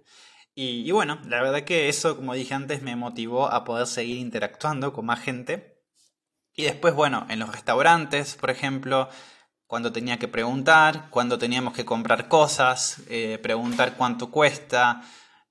Y, 0.58 0.90
bueno, 0.92 1.20
la 1.26 1.42
verdad 1.42 1.66
que 1.66 1.90
eso, 1.90 2.16
como 2.16 2.34
dije 2.34 2.54
antes, 2.54 2.82
me 2.82 2.96
motivó 2.96 3.52
a 3.52 3.66
poder 3.66 3.88
seguir 3.88 4.18
interactuando 4.20 4.94
con 4.94 5.06
más 5.06 5.20
gente. 5.20 5.84
Y 6.54 6.64
después, 6.64 6.94
bueno, 6.94 7.28
en 7.30 7.40
los 7.40 7.52
restaurantes, 7.52 8.36
por 8.36 8.50
ejemplo, 8.50 9.10
cuando 9.68 9.92
tenía 9.92 10.18
que 10.18 10.28
preguntar, 10.28 11.10
cuando 11.10 11.38
teníamos 11.38 11.74
que 11.74 11.86
comprar 11.86 12.28
cosas, 12.28 13.02
eh, 13.10 13.40
preguntar 13.42 13.96
cuánto 13.98 14.32
cuesta, 14.32 15.02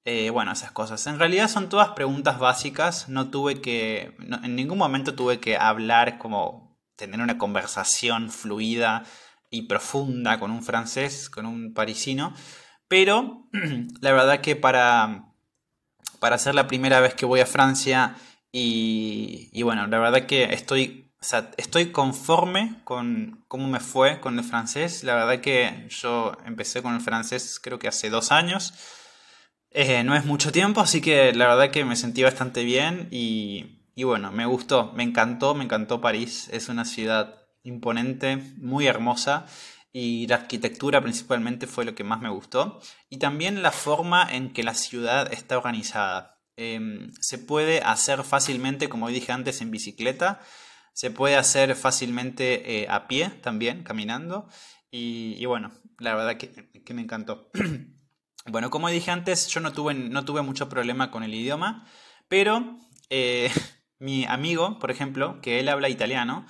eh, 0.05 0.31
bueno, 0.31 0.53
esas 0.53 0.71
cosas. 0.73 1.07
En 1.07 1.19
realidad 1.19 1.49
son 1.49 1.69
todas 1.69 1.91
preguntas 1.91 2.39
básicas, 2.39 3.09
no 3.09 3.31
tuve 3.31 3.61
que, 3.61 4.15
en 4.43 4.55
ningún 4.55 4.79
momento 4.79 5.15
tuve 5.15 5.41
que 5.41 5.57
hablar 5.57 6.19
como 6.19 6.77
tener 6.97 7.21
una 7.21 7.39
conversación 7.39 8.31
fluida 8.31 9.05
y 9.51 9.63
profunda 9.63 10.39
con 10.39 10.51
un 10.51 10.63
francés, 10.63 11.31
con 11.31 11.47
un 11.47 11.75
parisino. 11.75 12.35
Pero 12.89 13.49
la 14.01 14.13
verdad 14.13 14.41
que 14.41 14.57
para, 14.57 15.33
para 16.21 16.39
ser 16.39 16.55
la 16.55 16.67
primera 16.67 17.01
vez 17.01 17.15
que 17.15 17.27
voy 17.27 17.41
a 17.41 17.47
Francia 17.47 18.17
y, 18.57 19.63
bueno, 19.65 19.89
la 19.89 19.99
verdad 19.99 20.27
que 20.27 20.45
estoy, 20.45 21.04
estoy 21.57 21.93
conforme 21.93 22.81
con 22.85 23.45
cómo 23.49 23.69
me 23.69 23.81
fue 23.81 24.21
con 24.21 24.39
el 24.39 24.45
francés. 24.45 25.05
La 25.05 25.15
verdad 25.15 25.41
que 25.41 25.87
yo 25.89 26.37
empecé 26.45 26.83
con 26.83 26.95
el 26.95 27.01
francés 27.01 27.59
creo 27.63 27.79
que 27.79 27.89
hace 27.89 28.11
dos 28.11 28.33
años. 28.33 28.75
Eh, 29.71 30.05
no 30.05 30.15
es 30.15 30.25
mucho 30.25 30.53
tiempo, 30.53 30.81
así 30.81 31.01
que 31.01 31.33
la 31.33 31.49
verdad 31.49 31.71
que 31.71 31.85
me 31.85 31.97
sentí 31.97 32.23
bastante 32.23 32.63
bien 32.63 33.09
y, 33.11 33.81
bueno, 33.97 34.31
me 34.31 34.47
gustó, 34.47 34.93
me 34.93 35.03
encantó, 35.03 35.55
me 35.55 35.65
encantó 35.65 36.01
París. 36.01 36.49
Es 36.53 36.69
una 36.69 36.85
ciudad 36.85 37.43
imponente, 37.65 38.37
muy 38.59 38.87
hermosa 38.87 39.47
y 39.93 40.27
la 40.27 40.37
arquitectura 40.37 41.01
principalmente 41.01 41.67
fue 41.67 41.85
lo 41.85 41.95
que 41.95 42.05
más 42.05 42.21
me 42.21 42.29
gustó 42.29 42.81
y 43.09 43.19
también 43.19 43.63
la 43.63 43.73
forma 43.73 44.29
en 44.31 44.53
que 44.53 44.63
la 44.63 44.75
ciudad 44.75 45.33
está 45.33 45.57
organizada. 45.57 46.41
Em, 46.57 47.13
se 47.21 47.39
puede 47.39 47.81
hacer 47.81 48.23
fácilmente, 48.23 48.89
como 48.89 49.09
dije 49.09 49.33
antes, 49.33 49.61
en 49.61 49.71
bicicleta, 49.71 50.41
se 50.95 51.11
puede 51.11 51.37
hacer 51.37 51.77
fácilmente 51.77 52.83
eh, 52.83 52.87
a 52.89 53.07
pie 53.07 53.29
también, 53.43 53.83
caminando 53.83 54.49
y, 54.97 55.45
bueno, 55.47 55.73
la 55.99 56.15
verdad 56.15 56.37
que, 56.37 56.95
me 56.95 57.03
encantó. 57.03 57.51
bueno, 58.47 58.71
como 58.71 58.89
dije 58.89 59.11
antes, 59.11 59.49
yo 59.49 59.61
no 59.61 59.73
tuve, 59.73 59.93
no 59.93 60.25
tuve 60.25 60.43
mucho 60.43 60.69
problema 60.69 61.11
con 61.11 61.25
el 61.25 61.35
idioma, 61.35 61.85
pero 62.29 62.79
eh, 63.11 63.51
mi 63.99 64.25
amigo, 64.25 64.79
por 64.79 64.93
ejemplo, 64.93 65.41
que 65.41 65.59
él 65.59 65.69
habla 65.69 65.89
italiano, 65.89 66.47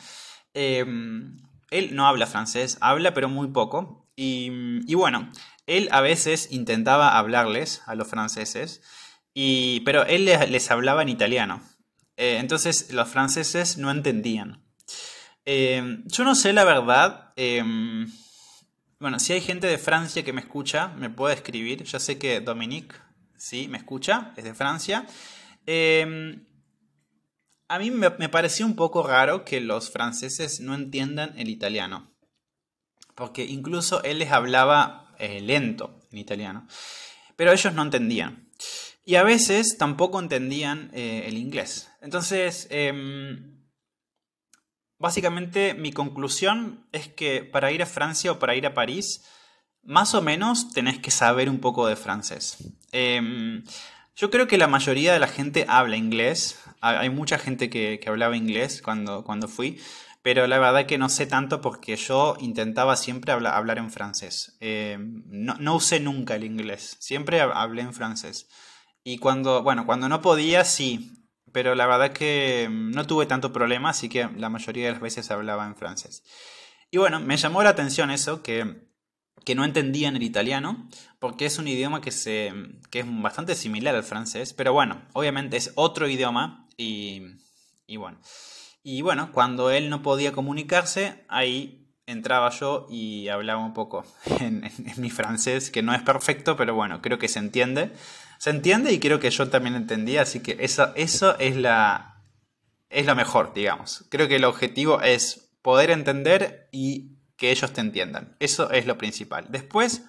em, 0.52 1.40
él 1.70 1.96
no 1.96 2.06
habla 2.06 2.26
francés, 2.26 2.76
habla 2.82 3.14
pero 3.14 3.30
muy 3.30 3.48
poco. 3.48 4.10
Y, 4.14 4.94
bueno, 4.94 5.32
él 5.66 5.88
a 5.90 6.02
veces 6.02 6.52
intentaba 6.52 7.18
hablarles 7.18 7.82
a 7.86 7.94
los 7.94 8.08
franceses, 8.08 8.82
y, 9.32 9.80
pero 9.80 10.04
él 10.04 10.26
les, 10.26 10.70
hablaba 10.70 11.00
en 11.00 11.08
italiano. 11.08 11.62
Eh, 12.16 12.38
entonces 12.38 12.92
los 12.92 13.08
franceses 13.08 13.78
no 13.78 13.90
entendían. 13.90 14.62
Eh, 15.44 16.02
yo 16.06 16.24
no 16.24 16.34
sé 16.34 16.52
la 16.52 16.64
verdad. 16.64 17.32
Em, 17.36 18.10
bueno, 18.98 19.18
si 19.18 19.32
hay 19.32 19.40
gente 19.40 19.66
de 19.66 19.78
Francia 19.78 20.24
que 20.24 20.32
me 20.32 20.40
escucha, 20.40 20.88
me 20.88 21.10
puede 21.10 21.34
escribir. 21.34 21.82
Yo 21.84 21.98
sé 21.98 22.18
que 22.18 22.40
Dominique, 22.40 22.96
sí, 23.36 23.68
me 23.68 23.78
escucha, 23.78 24.32
es 24.36 24.44
de 24.44 24.54
Francia. 24.54 25.06
Em, 25.66 26.46
a 27.68 27.78
mí 27.78 27.90
me, 27.90 28.10
pareció 28.28 28.66
un 28.66 28.76
poco 28.76 29.02
raro 29.02 29.44
que 29.44 29.60
los 29.60 29.90
franceses 29.90 30.60
no 30.60 30.74
entiendan 30.74 31.34
el 31.38 31.48
italiano. 31.48 32.12
Porque 33.14 33.44
incluso 33.44 34.02
él 34.02 34.18
les 34.18 34.32
hablaba 34.32 35.14
eh, 35.18 35.40
lento 35.40 36.00
en 36.10 36.18
italiano. 36.18 36.66
Pero 37.36 37.52
ellos 37.52 37.74
no 37.74 37.82
entendían. 37.82 38.50
Y 39.04 39.16
a 39.16 39.22
veces 39.22 39.76
tampoco 39.76 40.18
entendían 40.18 40.90
eh, 40.94 41.24
el 41.26 41.36
inglés. 41.36 41.90
Entonces, 42.00 42.66
em, 42.70 43.62
básicamente 44.98 45.74
mi 45.74 45.92
conclusión 45.92 46.86
es 46.92 47.08
que 47.08 47.44
para 47.44 47.70
ir 47.70 47.82
a 47.82 47.86
Francia 47.86 48.32
o 48.32 48.38
para 48.38 48.56
ir 48.56 48.66
a 48.66 48.74
París, 48.74 49.22
más 49.82 50.14
o 50.14 50.22
menos 50.22 50.72
tenés 50.72 50.98
que 50.98 51.10
saber 51.10 51.50
un 51.50 51.60
poco 51.60 51.86
de 51.86 51.96
francés. 51.96 52.56
Em, 52.92 53.62
yo 54.16 54.30
creo 54.30 54.46
que 54.46 54.58
la 54.58 54.68
mayoría 54.68 55.12
de 55.12 55.18
la 55.18 55.26
gente 55.26 55.66
habla 55.68 55.96
inglés. 55.96 56.60
Hay 56.80 57.10
mucha 57.10 57.38
gente 57.38 57.68
que, 57.68 58.00
hablaba 58.06 58.36
inglés 58.36 58.80
cuando, 58.82 59.24
cuando 59.24 59.48
fui, 59.48 59.80
pero 60.22 60.46
la 60.46 60.58
verdad 60.58 60.86
que 60.86 60.98
no 60.98 61.08
sé 61.08 61.26
tanto 61.26 61.60
porque 61.60 61.96
yo 61.96 62.36
intentaba 62.40 62.96
siempre 62.96 63.32
hablar 63.32 63.78
en 63.78 63.90
francés. 63.90 64.56
Eh, 64.60 64.96
no, 64.98 65.74
usé 65.74 66.00
nunca 66.00 66.36
el 66.36 66.44
inglés, 66.44 66.96
siempre 67.00 67.40
hablé 67.40 67.82
en 67.82 67.92
francés. 67.92 68.48
Y 69.04 69.18
cuando, 69.18 69.62
bueno, 69.62 69.86
cuando 69.86 70.08
no 70.08 70.20
podía, 70.22 70.64
sí, 70.64 71.12
pero 71.52 71.74
la 71.74 71.86
verdad 71.86 72.12
que 72.12 72.68
no 72.70 73.06
tuve 73.06 73.26
tanto 73.26 73.52
problema, 73.52 73.90
así 73.90 74.08
que 74.08 74.28
la 74.36 74.48
mayoría 74.48 74.86
de 74.86 74.92
las 74.92 75.00
veces 75.00 75.30
hablaba 75.30 75.66
en 75.66 75.76
francés. 75.76 76.24
Y 76.90 76.96
bueno, 76.96 77.20
me 77.20 77.36
llamó 77.36 77.62
la 77.62 77.70
atención 77.70 78.10
eso, 78.10 78.42
que 78.42 78.84
que 79.44 79.54
no 79.54 79.64
entendían 79.64 80.16
el 80.16 80.22
italiano, 80.22 80.88
porque 81.18 81.46
es 81.46 81.58
un 81.58 81.68
idioma 81.68 82.00
que, 82.00 82.10
se, 82.10 82.52
que 82.90 83.00
es 83.00 83.06
bastante 83.08 83.54
similar 83.54 83.94
al 83.94 84.02
francés, 84.02 84.52
pero 84.52 84.72
bueno, 84.72 85.02
obviamente 85.12 85.56
es 85.56 85.72
otro 85.74 86.08
idioma 86.08 86.66
y, 86.76 87.22
y 87.86 87.96
bueno. 87.96 88.18
Y 88.82 89.02
bueno, 89.02 89.32
cuando 89.32 89.70
él 89.70 89.90
no 89.90 90.02
podía 90.02 90.32
comunicarse, 90.32 91.24
ahí 91.28 91.90
entraba 92.06 92.50
yo 92.50 92.86
y 92.90 93.28
hablaba 93.28 93.64
un 93.64 93.72
poco 93.72 94.04
en, 94.40 94.70
mi 94.96 95.10
francés, 95.10 95.70
que 95.70 95.82
no 95.82 95.94
es 95.94 96.02
perfecto, 96.02 96.56
pero 96.56 96.74
bueno, 96.74 97.00
creo 97.00 97.18
que 97.18 97.28
se 97.28 97.38
entiende. 97.38 97.92
Se 98.44 98.50
entiende 98.50 98.92
y 98.92 99.00
creo 99.00 99.20
que 99.20 99.30
yo 99.30 99.48
también 99.48 99.74
entendía, 99.74 100.20
así 100.20 100.40
que 100.40 100.58
eso, 100.60 100.92
eso 100.96 101.38
es, 101.38 101.56
la, 101.56 102.26
es 102.90 103.06
lo 103.06 103.14
mejor, 103.16 103.54
digamos. 103.54 104.04
Creo 104.10 104.28
que 104.28 104.36
el 104.36 104.44
objetivo 104.44 105.00
es 105.00 105.50
poder 105.62 105.90
entender 105.90 106.68
y 106.70 107.16
que 107.38 107.52
ellos 107.52 107.72
te 107.72 107.80
entiendan. 107.80 108.36
Eso 108.40 108.70
es 108.70 108.84
lo 108.84 108.98
principal. 108.98 109.46
Después, 109.48 110.02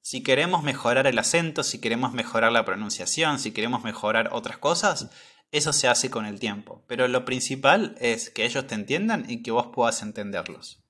si 0.00 0.22
queremos 0.22 0.62
mejorar 0.62 1.06
el 1.06 1.18
acento, 1.18 1.62
si 1.62 1.78
queremos 1.78 2.14
mejorar 2.14 2.52
la 2.52 2.64
pronunciación, 2.64 3.38
si 3.38 3.50
queremos 3.50 3.84
mejorar 3.84 4.30
otras 4.32 4.56
cosas, 4.56 5.10
eso 5.52 5.74
se 5.74 5.88
hace 5.88 6.08
con 6.08 6.24
el 6.24 6.40
tiempo. 6.40 6.86
Pero 6.88 7.06
lo 7.06 7.26
principal 7.26 7.96
es 8.00 8.30
que 8.30 8.46
ellos 8.46 8.66
te 8.66 8.76
entiendan 8.76 9.28
y 9.28 9.42
que 9.42 9.50
vos 9.50 9.66
puedas 9.74 10.00
entenderlos. 10.00 10.85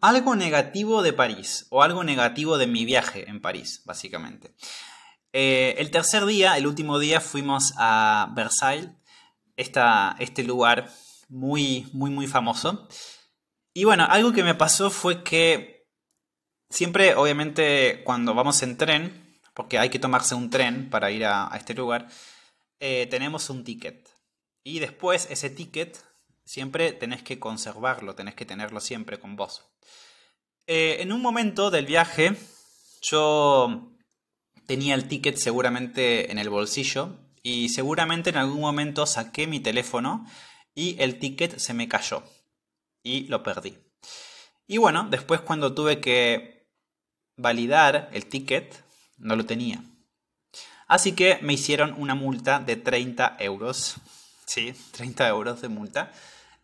Algo 0.00 0.36
negativo 0.36 1.02
de 1.02 1.12
París, 1.12 1.66
o 1.70 1.82
algo 1.82 2.04
negativo 2.04 2.58
de 2.58 2.66
mi 2.66 2.84
viaje 2.84 3.28
en 3.28 3.40
París, 3.40 3.82
básicamente. 3.84 4.54
Eh, 5.32 5.74
el 5.78 5.90
tercer 5.90 6.24
día, 6.24 6.56
el 6.56 6.66
último 6.66 6.98
día, 6.98 7.20
fuimos 7.20 7.74
a 7.76 8.32
Versailles, 8.34 8.90
este 9.56 10.44
lugar 10.44 10.90
muy, 11.28 11.88
muy, 11.92 12.10
muy 12.10 12.26
famoso. 12.26 12.88
Y 13.74 13.84
bueno, 13.84 14.06
algo 14.08 14.32
que 14.32 14.42
me 14.42 14.54
pasó 14.54 14.90
fue 14.90 15.22
que 15.22 15.86
siempre, 16.70 17.14
obviamente, 17.14 18.02
cuando 18.04 18.34
vamos 18.34 18.62
en 18.62 18.76
tren, 18.76 19.38
porque 19.54 19.78
hay 19.78 19.90
que 19.90 19.98
tomarse 19.98 20.34
un 20.34 20.50
tren 20.50 20.90
para 20.90 21.10
ir 21.10 21.24
a, 21.24 21.50
este 21.54 21.74
lugar, 21.74 22.08
eh, 22.80 23.06
tenemos 23.10 23.50
un 23.50 23.64
ticket. 23.64 24.08
Y 24.64 24.78
después 24.78 25.28
ese 25.30 25.50
ticket 25.50 25.98
siempre 26.46 26.92
tenés 26.92 27.22
que 27.22 27.38
conservarlo, 27.38 28.14
tenés 28.14 28.34
que 28.34 28.46
tenerlo 28.46 28.80
siempre 28.80 29.18
con 29.20 29.36
vos. 29.36 29.66
Eh, 30.66 30.96
en 31.00 31.12
un 31.12 31.20
momento 31.20 31.70
del 31.70 31.84
viaje, 31.84 32.34
yo 33.02 33.92
tenía 34.66 34.94
el 34.94 35.08
ticket 35.08 35.36
seguramente 35.36 36.32
en 36.32 36.38
el 36.38 36.48
bolsillo 36.48 37.18
y 37.42 37.68
seguramente 37.68 38.30
en 38.30 38.38
algún 38.38 38.60
momento 38.60 39.06
saqué 39.06 39.46
mi 39.46 39.60
teléfono 39.60 40.26
y 40.74 40.96
el 41.00 41.18
ticket 41.18 41.58
se 41.58 41.74
me 41.74 41.88
cayó 41.88 42.22
y 43.02 43.24
lo 43.28 43.42
perdí. 43.42 43.78
Y 44.66 44.78
bueno, 44.78 45.06
después 45.10 45.40
cuando 45.40 45.74
tuve 45.74 46.00
que 46.00 46.66
validar 47.36 48.08
el 48.12 48.26
ticket, 48.26 48.82
no 49.18 49.36
lo 49.36 49.46
tenía. 49.46 49.84
Así 50.88 51.12
que 51.12 51.38
me 51.42 51.52
hicieron 51.52 51.94
una 51.98 52.14
multa 52.14 52.60
de 52.60 52.76
30 52.76 53.36
euros. 53.40 53.96
Sí, 54.44 54.74
30 54.92 55.28
euros 55.28 55.60
de 55.60 55.68
multa. 55.68 56.12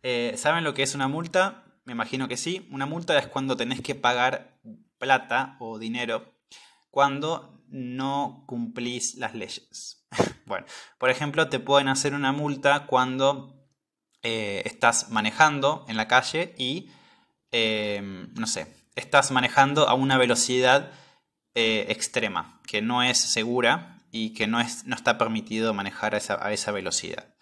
Eh, 0.02 0.34
¿Saben 0.36 0.64
lo 0.64 0.74
que 0.74 0.82
es 0.82 0.94
una 0.94 1.08
multa? 1.08 1.64
Me 1.84 1.92
imagino 1.92 2.28
que 2.28 2.36
sí. 2.36 2.68
Una 2.70 2.86
multa 2.86 3.18
es 3.18 3.26
cuando 3.26 3.56
tenés 3.56 3.80
que 3.80 3.94
pagar 3.94 4.60
plata 4.98 5.56
o 5.58 5.78
dinero 5.78 6.32
cuando 6.90 7.64
no 7.68 8.44
cumplís 8.46 9.16
las 9.16 9.34
leyes. 9.34 10.06
bueno, 10.46 10.66
por 10.98 11.10
ejemplo, 11.10 11.48
te 11.48 11.58
pueden 11.58 11.88
hacer 11.88 12.14
una 12.14 12.32
multa 12.32 12.86
cuando 12.86 13.62
eh, 14.22 14.62
estás 14.66 15.10
manejando 15.10 15.84
en 15.88 15.96
la 15.96 16.06
calle 16.06 16.54
y, 16.58 16.90
em, 17.50 18.32
no 18.34 18.46
sé, 18.46 18.76
estás 18.94 19.30
manejando 19.30 19.88
a 19.88 19.94
una 19.94 20.18
velocidad 20.18 20.92
eh, 21.54 21.86
extrema, 21.88 22.60
que 22.66 22.82
no 22.82 23.02
es 23.02 23.18
segura 23.18 23.98
y 24.10 24.34
que 24.34 24.46
no, 24.46 24.60
es, 24.60 24.84
no 24.84 24.94
está 24.94 25.18
permitido 25.18 25.74
manejar 25.74 26.14
a 26.14 26.52
esa, 26.52 26.72
velocidad. 26.72 27.34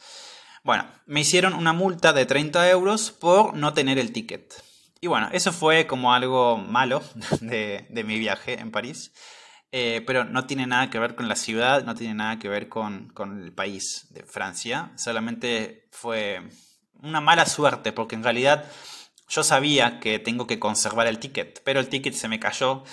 Bueno, 0.62 0.86
me 1.06 1.20
hicieron 1.20 1.54
una 1.54 1.72
multa 1.72 2.12
de 2.12 2.26
30 2.26 2.68
euros 2.68 3.12
por 3.12 3.54
no 3.54 3.72
tener 3.72 3.98
el 3.98 4.12
ticket. 4.12 4.52
Y 5.00 5.06
bueno, 5.06 5.30
eso 5.32 5.52
fue 5.52 5.86
como 5.86 6.12
algo 6.12 6.58
malo 6.58 7.02
de, 7.40 7.86
mi 8.04 8.18
viaje 8.18 8.60
en 8.60 8.70
París. 8.70 9.12
Eh, 9.72 10.02
pero 10.06 10.24
no 10.24 10.46
tiene 10.46 10.66
nada 10.66 10.90
que 10.90 10.98
ver 10.98 11.14
con 11.14 11.28
la 11.28 11.36
ciudad, 11.36 11.84
no 11.84 11.94
tiene 11.94 12.14
nada 12.14 12.38
que 12.38 12.48
ver 12.48 12.68
con, 12.68 13.12
el 13.42 13.52
país 13.52 14.08
de 14.10 14.24
Francia. 14.24 14.92
Solamente 14.96 15.88
fue 15.92 16.42
una 16.94 17.20
mala 17.20 17.46
suerte, 17.46 17.92
porque 17.92 18.16
en 18.16 18.24
realidad 18.24 18.70
yo 19.28 19.42
sabía 19.42 20.00
que 20.00 20.18
tengo 20.18 20.46
que 20.46 20.58
conservar 20.58 21.06
el 21.06 21.18
ticket, 21.18 21.62
pero 21.64 21.80
el 21.80 21.88
ticket 21.88 22.14
se 22.14 22.28
me 22.28 22.40
cayó 22.40 22.84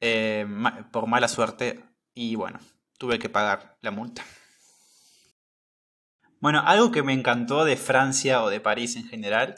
eh, 0.00 0.46
por 0.92 1.08
mala 1.08 1.26
suerte 1.26 1.82
y 2.14 2.36
bueno, 2.36 2.60
tuve 2.98 3.18
que 3.18 3.28
pagar 3.28 3.76
la 3.80 3.90
multa. 3.90 4.24
Bueno, 6.40 6.62
algo 6.64 6.90
que 6.90 7.02
me 7.02 7.12
encantó 7.12 7.64
de 7.64 7.76
Francia 7.76 8.42
o 8.42 8.50
de 8.50 8.60
París 8.60 8.96
en 8.96 9.08
general 9.08 9.56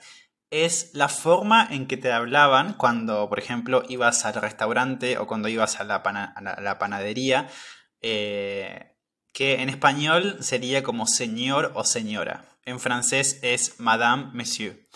es 0.50 0.90
la 0.94 1.08
forma 1.08 1.66
en 1.70 1.86
que 1.86 1.96
te 1.96 2.10
hablaban 2.10 2.74
cuando, 2.74 3.28
por 3.28 3.38
ejemplo, 3.38 3.82
ibas 3.88 4.24
al 4.24 4.34
restaurante 4.34 5.18
o 5.18 5.26
cuando 5.26 5.48
ibas 5.48 5.80
a 5.80 5.84
la, 5.84 6.02
panadería, 6.78 7.48
eh, 8.00 8.96
que 9.32 9.62
en 9.62 9.68
español 9.68 10.38
sería 10.40 10.82
como 10.82 11.06
señor 11.06 11.72
o 11.74 11.84
señora 11.84 12.50
en 12.64 12.80
francés 12.80 13.38
es 13.42 13.78
Madame, 13.78 14.30
Monsieur. 14.32 14.86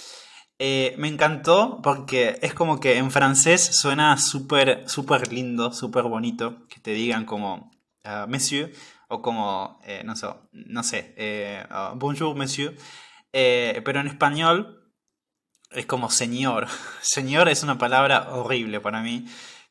Eh, 0.59 0.95
me 0.99 1.09
encantó 1.09 1.81
porque 1.83 2.39
es 2.43 2.55
como 2.55 2.79
que 2.79 2.97
en 2.97 3.11
francés 3.11 3.63
suena 3.63 4.17
súper, 4.19 4.89
súper 4.89 5.33
lindo, 5.33 5.73
súper 5.73 6.05
bonito 6.05 6.67
que 6.69 6.81
te 6.81 6.93
digan 6.93 7.25
como 7.25 7.71
uh, 8.05 8.29
Monsieur 8.29 8.73
o 9.09 9.23
como, 9.23 9.81
eh, 9.85 10.03
no, 10.05 10.17
sé, 10.17 10.29
no 10.53 10.83
sé 10.83 11.15
eh, 11.17 11.67
uh, 11.71 11.97
Bonjour 11.97 12.35
Monsieur. 12.37 12.77
pero 13.33 14.01
en 14.01 14.07
español 14.07 14.93
es 15.71 15.87
como 15.87 16.11
señor. 16.11 16.69
Señor 17.03 17.49
es 17.49 17.63
una 17.63 17.79
palabra 17.79 18.35
horrible 18.35 18.81
para 18.81 19.03
mí 19.03 19.27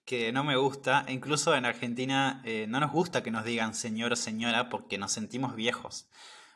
que 0.06 0.32
no 0.32 0.44
me 0.44 0.58
gusta. 0.58 1.06
Incluso 1.08 1.56
en 1.56 1.66
Argentina 1.66 2.44
no 2.68 2.80
nos 2.80 2.92
gusta 2.92 3.24
que 3.24 3.32
nos 3.32 3.46
digan 3.46 3.74
señor 3.74 4.12
o 4.12 4.16
señora 4.16 4.70
porque 4.70 4.98
nos 4.98 5.14
sentimos 5.14 5.56
viejos. 5.56 6.10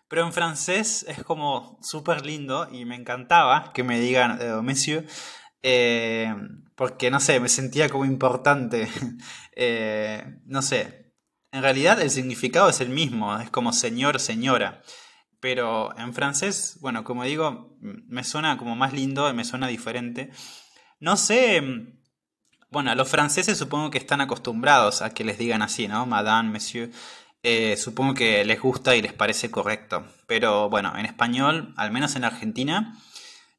Pero 0.08 0.26
en 0.26 0.34
francés 0.34 1.06
es 1.08 1.24
como 1.24 1.80
súper 1.82 2.26
lindo 2.26 2.68
y 2.72 2.86
me 2.86 2.96
encantaba 2.96 3.74
que 3.74 3.84
me 3.84 4.00
digan 4.00 4.40
eh, 4.42 4.54
monsieur. 4.62 5.06
Eh, 5.64 6.34
porque 6.76 7.12
no 7.12 7.20
sé, 7.20 7.40
me 7.40 7.50
sentía 7.50 7.90
como 7.90 8.06
importante. 8.06 8.88
Eh, 9.60 10.24
no 10.46 10.62
sé. 10.62 11.07
En 11.52 11.62
realidad 11.62 12.02
el 12.02 12.10
significado 12.10 12.70
es 12.70 12.82
el 12.82 12.90
mismo, 12.90 13.38
es 13.40 13.50
como 13.50 13.74
señor, 13.74 14.20
señora. 14.20 14.82
Pero 15.40 15.98
en 15.98 16.14
francés, 16.14 16.78
bueno, 16.82 17.04
como 17.04 17.24
digo, 17.24 17.78
me 17.80 18.24
suena 18.24 18.58
como 18.58 18.76
más 18.76 18.94
lindo, 18.94 19.32
me 19.34 19.46
suena 19.46 19.68
diferente. 19.68 20.32
No 21.00 21.16
sé. 21.16 21.62
Bueno, 22.70 22.94
los 22.96 23.08
franceses 23.08 23.58
supongo 23.58 23.92
que 23.92 23.98
están 23.98 24.20
acostumbrados 24.20 25.02
a 25.02 25.14
que 25.14 25.24
les 25.24 25.38
digan 25.38 25.62
así, 25.62 25.88
¿no? 25.88 26.06
Madame, 26.06 26.52
monsieur. 26.52 26.92
Eh, 27.44 27.78
supongo 27.78 28.14
que 28.14 28.44
les 28.44 28.60
gusta 28.60 28.96
y 28.96 29.02
les 29.02 29.14
parece 29.14 29.50
correcto. 29.52 30.06
Pero 30.26 30.70
bueno, 30.70 30.94
en 30.98 31.06
español, 31.06 31.74
al 31.78 31.92
menos 31.92 32.16
en 32.16 32.26
Argentina, 32.26 32.98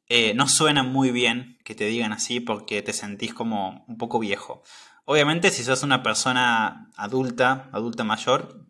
eh, 0.09 0.33
no 0.35 0.47
suena 0.47 0.83
muy 0.83 1.11
bien 1.11 1.59
que 1.63 1.75
te 1.75 1.85
digan 1.85 2.11
así 2.13 2.39
porque 2.39 2.81
te 2.81 2.93
sentís 2.93 3.33
como 3.33 3.85
un 3.87 3.97
poco 3.97 4.19
viejo. 4.19 4.63
Obviamente, 5.11 5.49
si 5.49 5.63
sos 5.63 5.81
una 5.81 6.03
persona 6.03 6.91
adulta, 6.95 7.67
adulta 7.71 8.03
mayor, 8.03 8.63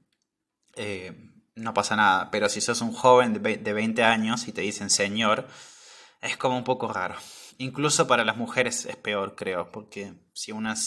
eh, 0.77 1.11
no 1.55 1.73
pasa 1.73 1.97
nada. 1.97 2.31
Pero 2.31 2.47
si 2.47 2.61
sos 2.61 2.79
un 2.79 2.93
joven 2.93 3.43
de 3.43 3.73
20 3.73 4.03
años 4.03 4.47
y 4.47 4.53
te 4.53 4.61
dicen 4.61 4.89
señor, 4.89 5.49
es 6.21 6.37
como 6.37 6.55
un 6.55 6.63
poco 6.63 6.93
raro. 6.93 7.15
Incluso 7.57 8.07
para 8.07 8.23
las 8.23 8.37
mujeres 8.37 8.85
es 8.85 8.95
peor, 8.95 9.35
creo, 9.35 9.69
porque 9.73 10.13
si 10.31 10.53
una 10.53 10.77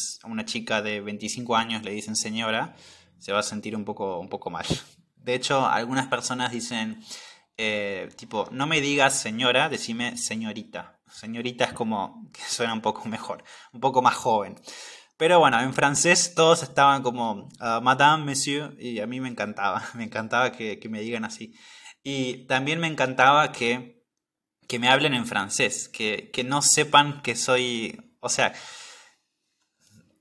chica 0.47 0.81
de 0.81 1.03
25 1.03 1.55
años 1.55 1.83
le 1.83 1.91
dicen 1.91 2.17
señora, 2.17 2.75
se 3.19 3.33
va 3.33 3.41
a 3.41 3.43
sentir 3.43 3.77
un 3.77 3.85
poco, 3.85 4.21
un 4.21 4.31
poco 4.31 4.49
mal. 4.49 4.65
De 5.17 5.35
hecho, 5.35 5.67
algunas 5.67 6.07
personas 6.07 6.51
dicen, 6.51 7.05
eh, 7.59 8.09
tipo, 8.17 8.49
no 8.53 8.67
me 8.67 8.81
digas 8.81 9.21
señora, 9.21 9.69
decime 9.69 10.17
señorita. 10.17 10.99
Señorita 11.11 11.67
es 11.67 11.75
como 11.75 12.31
que 12.33 12.41
suena 12.41 12.73
un 12.73 12.81
poco 12.81 13.07
mejor, 13.07 13.45
un 13.75 13.81
poco 13.81 14.01
más 14.01 14.15
joven. 14.15 14.57
Pero 15.23 15.39
bueno, 15.39 15.61
en 15.61 15.73
francés 15.73 16.35
todos 16.35 16.65
estaban 16.65 17.05
como 17.05 17.49
ah, 17.61 17.79
Madame, 17.81 18.25
Monsieur, 18.25 18.75
y 18.77 18.99
a 18.99 19.07
mí 19.07 19.21
me 19.21 19.29
encantaba, 19.29 19.81
me 19.95 20.03
encantaba 20.03 20.51
que, 20.51 20.81
que, 20.81 20.89
me 20.89 21.01
digan 21.01 21.25
así. 21.25 21.55
Y 22.03 22.45
también 22.49 22.81
me 22.81 22.89
encantaba 22.89 23.53
que, 23.53 24.05
que 24.67 24.81
me 24.81 24.89
hablen 24.89 25.15
en 25.15 25.25
francés, 25.25 25.89
que, 25.89 26.33
que 26.33 26.43
no 26.43 26.61
sepan 26.61 27.23
que 27.23 27.37
soy, 27.37 28.17
o 28.19 28.29
sea, 28.29 28.53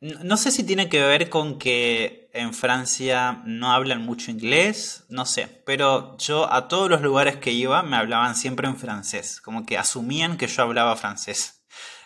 no 0.02 0.38
sé 0.38 0.52
si 0.52 0.64
tiene 0.64 0.88
que 0.88 1.02
ver 1.02 1.32
con 1.32 1.58
que 1.58 2.30
en 2.32 2.54
Francia 2.54 3.42
no 3.44 3.72
hablan 3.72 4.06
mucho 4.06 4.30
inglés, 4.30 5.06
no 5.10 5.26
sé, 5.26 5.64
pero 5.66 6.16
yo 6.20 6.54
a 6.54 6.68
todos 6.68 6.92
los 6.92 7.02
lugares 7.02 7.38
que 7.38 7.52
iba 7.52 7.82
me 7.82 7.98
hablaban 7.98 8.36
siempre 8.36 8.68
en 8.68 8.78
francés, 8.78 9.42
como 9.42 9.66
que 9.66 9.80
asumían 9.80 10.38
que 10.38 10.46
yo 10.46 10.62
hablaba 10.62 10.96
francés. 10.96 11.66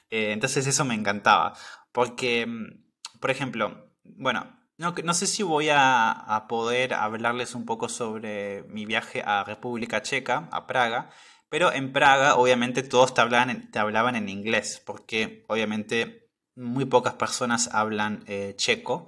Eh, 0.10 0.32
entonces 0.32 0.66
eso 0.66 0.86
me 0.86 0.96
encantaba, 0.96 1.58
Porque, 1.92 2.46
mm, 2.46 2.85
por 3.20 3.32
ejemplo, 3.32 3.92
bueno, 4.04 4.56
no, 4.78 5.14
sé 5.14 5.28
si 5.28 5.44
voy 5.44 5.70
a, 5.72 6.46
poder 6.50 6.94
hablarles 6.94 7.56
un 7.56 7.66
poco 7.66 7.90
sobre 7.90 8.64
mi 8.64 8.86
viaje 8.86 9.24
a 9.26 9.44
República 9.44 10.02
Checa, 10.02 10.50
a 10.52 10.68
Praga, 10.68 11.10
pero 11.50 11.72
en 11.72 11.94
Praga 11.94 12.36
obviamente 12.36 12.84
todos 12.84 13.14
te 13.14 13.22
hablaban, 13.22 13.72
te 13.72 13.80
hablaban 13.80 14.16
en 14.16 14.28
inglés, 14.30 14.82
porque 14.86 15.46
obviamente 15.48 16.30
muy 16.56 16.86
pocas 16.86 17.14
personas 17.14 17.70
hablan 17.74 18.24
eh, 18.28 18.54
checo. 18.58 19.08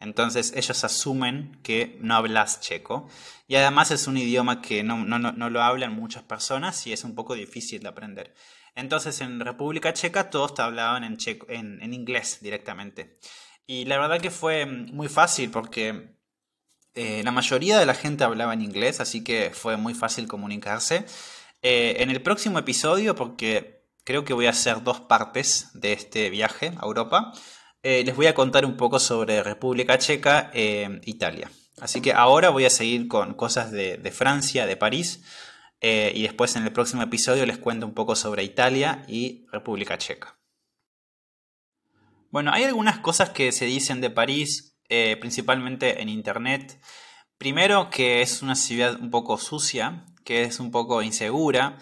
Entonces 0.00 0.52
ellos 0.54 0.84
asumen 0.84 1.58
que 1.62 1.98
no 2.00 2.14
hablas 2.14 2.60
checo. 2.60 3.08
Y 3.48 3.56
además 3.56 3.90
es 3.90 4.06
un 4.06 4.16
idioma 4.16 4.62
que 4.62 4.84
no, 4.84 4.96
lo 4.96 5.62
hablan 5.62 5.94
muchas 5.94 6.22
personas 6.22 6.86
y 6.86 6.92
es 6.92 7.04
un 7.04 7.14
poco 7.14 7.34
difícil 7.34 7.82
de 7.82 7.88
aprender. 7.88 8.34
Entonces 8.78 9.20
en 9.20 9.40
República 9.40 9.92
Checa 9.92 10.30
todos 10.30 10.58
hablaban 10.60 11.02
en, 11.02 11.16
checo, 11.16 11.46
en, 11.50 11.92
inglés 11.92 12.38
directamente. 12.40 13.18
Y 13.66 13.84
la 13.86 13.98
verdad 13.98 14.20
que 14.20 14.30
fue 14.30 14.66
muy 14.66 15.08
fácil 15.08 15.50
porque 15.50 16.14
eh, 16.94 17.22
la 17.24 17.32
mayoría 17.32 17.76
de 17.76 17.86
la 17.86 17.94
gente 17.94 18.22
hablaba 18.22 18.54
en 18.54 18.62
inglés, 18.62 19.00
así 19.00 19.24
que 19.24 19.50
fue 19.52 19.76
muy 19.76 19.94
fácil 19.94 20.28
comunicarse. 20.28 21.04
Eh, 21.60 21.96
en 21.98 22.10
el 22.10 22.22
próximo 22.22 22.60
episodio, 22.60 23.16
porque 23.16 23.82
creo 24.04 24.24
que 24.24 24.32
voy 24.32 24.46
a 24.46 24.50
hacer 24.50 24.84
dos 24.84 25.00
partes 25.00 25.70
de 25.74 25.92
este 25.92 26.30
viaje 26.30 26.72
a 26.80 26.86
Europa, 26.86 27.32
eh, 27.82 28.04
les 28.04 28.14
voy 28.14 28.26
a 28.26 28.34
contar 28.34 28.64
un 28.64 28.76
poco 28.76 29.00
sobre 29.00 29.42
República 29.42 29.98
Checa 29.98 30.52
e 30.54 31.00
Italia. 31.04 31.50
Así 31.80 32.00
que 32.00 32.12
ahora 32.12 32.50
voy 32.50 32.64
a 32.64 32.70
seguir 32.70 33.08
con 33.08 33.34
cosas 33.34 33.72
de, 33.72 34.12
Francia, 34.12 34.66
de 34.66 34.76
París, 34.76 35.24
eh, 35.80 36.12
y 36.14 36.22
después 36.22 36.56
en 36.56 36.64
el 36.64 36.72
próximo 36.72 37.02
episodio 37.02 37.46
les 37.46 37.58
cuento 37.58 37.86
un 37.86 37.94
poco 37.94 38.16
sobre 38.16 38.44
Italia 38.44 39.04
y 39.08 39.46
República 39.52 39.98
Checa. 39.98 40.38
Bueno, 42.30 42.52
hay 42.52 42.64
algunas 42.64 42.98
cosas 42.98 43.30
que 43.30 43.52
se 43.52 43.64
dicen 43.64 44.00
de 44.00 44.10
París, 44.10 44.78
principalmente 45.20 46.02
en 46.02 46.08
Internet. 46.08 46.78
Primero 47.38 47.88
que 47.88 48.20
es 48.20 48.42
una 48.42 48.54
ciudad 48.54 49.00
un 49.00 49.10
poco 49.10 49.38
sucia, 49.38 50.04
que 50.24 50.42
es 50.42 50.60
un 50.60 50.70
poco 50.70 51.00
insegura, 51.02 51.78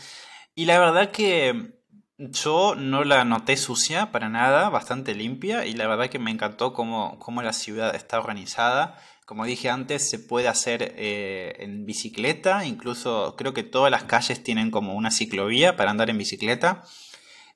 y 0.54 0.66
la 0.66 0.78
verdad 0.78 1.11
que 1.11 1.76
yo 2.18 2.74
no 2.74 3.04
la 3.04 3.24
noté 3.24 3.56
sucia 3.56 4.11
para 4.11 4.28
nada, 4.28 4.70
bastante 4.70 5.14
limpia 5.14 5.66
y 5.66 5.74
la 5.74 5.87
verdad 5.87 6.09
que 6.09 6.18
me 6.18 6.30
encantó 6.30 6.72
cómo, 6.72 7.42
la 7.42 7.52
ciudad 7.52 7.94
está 7.94 8.18
organizada. 8.18 8.98
Como 9.26 9.44
dije 9.44 9.70
antes, 9.70 10.08
se 10.08 10.20
puede 10.20 10.46
hacer 10.46 10.94
eh, 10.96 11.56
en 11.58 11.84
bicicleta, 11.84 12.64
incluso 12.64 13.34
creo 13.36 13.52
que 13.52 13.64
todas 13.64 13.90
las 13.90 14.04
calles 14.04 14.40
tienen 14.44 14.70
como 14.70 14.94
una 14.94 15.10
ciclovía 15.10 15.76
para 15.76 15.90
andar 15.90 16.10
en 16.10 16.18
bicicleta. 16.18 16.84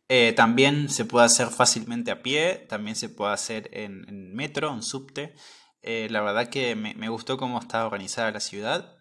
Eh, 0.09 0.33
también 0.35 0.89
se 0.89 1.05
puede 1.05 1.27
hacer 1.27 1.47
fácilmente 1.47 2.11
a 2.11 2.23
pie, 2.23 2.67
también 2.69 2.97
se 2.97 3.09
puede 3.09 3.33
hacer 3.33 3.71
en, 3.73 4.35
metro, 4.35 4.75
en 4.75 4.83
subte. 4.83 5.37
Eh, 5.83 6.09
la 6.11 6.23
verdad 6.23 6.51
que 6.51 6.75
me, 6.75 6.95
me 6.95 7.09
gustó 7.09 7.37
cómo 7.39 7.61
está 7.61 7.87
organizada 7.87 8.33
la 8.33 8.41
ciudad. 8.41 8.97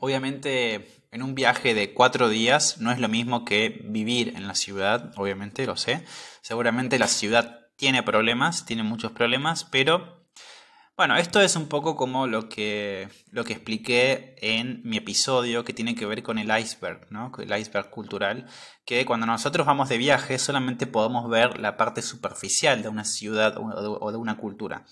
Obviamente, 0.00 1.04
en 1.10 1.22
un 1.22 1.34
viaje 1.34 1.74
de 1.74 1.92
cuatro 1.92 2.30
días 2.30 2.78
no 2.78 2.90
es 2.90 2.98
lo 2.98 3.08
mismo 3.10 3.44
que 3.44 3.82
vivir 3.84 4.32
en 4.34 4.48
la 4.48 4.54
ciudad, 4.54 5.12
obviamente, 5.16 5.66
lo 5.66 5.76
sé. 5.76 6.06
Seguramente 6.40 6.98
la 6.98 7.06
ciudad 7.06 7.68
tiene 7.76 8.02
problemas, 8.02 8.64
tiene 8.64 8.82
muchos 8.82 9.12
problemas, 9.12 9.64
pero 9.64 10.23
bueno, 10.96 11.16
esto 11.16 11.40
es 11.40 11.56
un 11.56 11.68
poco 11.68 11.96
como 11.96 12.26
lo 12.26 12.48
que, 12.48 13.08
lo 13.30 13.44
que 13.44 13.54
expliqué 13.54 14.36
en 14.40 14.80
mi 14.84 14.96
episodio 14.96 15.64
que 15.64 15.72
tiene 15.72 15.94
que 15.94 16.06
ver 16.06 16.22
con 16.22 16.38
el 16.38 16.56
iceberg, 16.56 17.06
¿no? 17.10 17.32
El 17.38 17.56
iceberg 17.58 17.90
cultural, 17.90 18.46
que 18.84 19.04
cuando 19.04 19.26
nosotros 19.26 19.66
vamos 19.66 19.88
de 19.88 19.98
viaje 19.98 20.38
solamente 20.38 20.86
podemos 20.86 21.28
ver 21.28 21.58
la 21.58 21.76
parte 21.76 22.00
superficial 22.02 22.82
de 22.82 22.88
una 22.88 23.04
ciudad 23.04 23.56
o 23.58 24.12
de 24.12 24.18
una 24.18 24.36
cultura. 24.36 24.84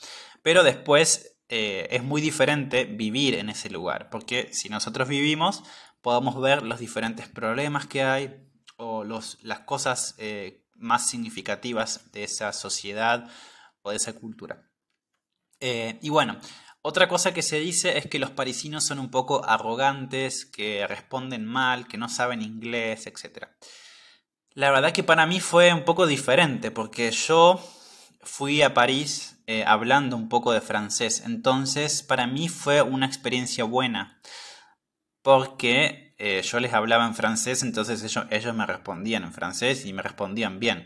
Pero 0.43 0.65
después 0.65 1.39
eh, 1.49 1.87
es 1.91 2.03
muy 2.03 2.21
diferente 2.21 2.85
vivir 2.85 3.35
en 3.35 3.51
ese 3.51 3.69
lugar, 3.69 4.09
porque 4.11 4.49
si 4.53 4.71
nosotros 4.71 5.07
vivimos, 5.07 5.63
podemos 6.01 6.41
ver 6.41 6.63
los 6.63 6.81
diferentes 6.81 7.29
problemas 7.29 7.87
que 7.87 8.03
hay 8.03 8.49
o 8.77 9.05
los, 9.05 9.39
las 9.43 9.61
cosas 9.61 10.15
eh, 10.19 10.65
más 10.75 11.09
significativas 11.09 12.11
de 12.13 12.25
esa 12.25 12.53
sociedad 12.53 13.31
o 13.83 13.91
de 13.91 13.97
esa 13.97 14.15
cultura. 14.15 14.72
Eh, 15.65 15.99
y 16.03 16.09
bueno, 16.09 16.39
otra 16.83 17.07
cosa 17.07 17.33
que 17.33 17.43
se 17.43 17.61
dice 17.61 17.97
es 17.97 18.07
que 18.07 18.19
los 18.19 18.31
parisinos 18.31 18.85
son 18.85 18.99
un 18.99 19.11
poco 19.11 19.45
arrogantes, 19.49 20.45
que 20.45 20.85
responden 20.89 21.47
mal, 21.47 21.87
que 21.87 21.99
no 21.99 22.09
saben 22.09 22.43
inglés, 22.43 23.07
etc. 23.07 23.47
La 24.55 24.73
verdad 24.73 24.93
que 24.93 25.05
para 25.05 25.25
mí 25.25 25.39
fue 25.39 25.73
un 25.73 25.85
poco 25.85 26.09
diferente, 26.09 26.73
porque 26.73 27.13
yo 27.13 27.63
fui 28.23 28.61
a 28.63 28.75
París 28.75 29.39
eh, 29.47 29.63
hablando 29.65 30.17
un 30.17 30.29
poco 30.29 30.53
de 30.53 30.61
francés. 30.61 31.23
Entonces, 31.25 32.03
para 32.03 32.27
mí 32.27 32.49
fue 32.49 32.83
una 32.83 33.07
experiencia 33.07 33.63
buena. 33.63 34.21
Porque 35.23 36.17
eh, 36.19 36.43
yo 36.43 36.59
les 36.59 36.73
hablaba 36.73 37.07
en 37.07 37.15
francés, 37.15 37.63
entonces 37.63 38.03
ellos, 38.03 38.27
ellos 38.31 38.55
me 38.57 38.67
respondían 38.67 39.23
en 39.23 39.33
francés 39.33 39.87
y 39.87 39.93
me 39.93 40.03
respondían 40.03 40.59
bien. 40.59 40.85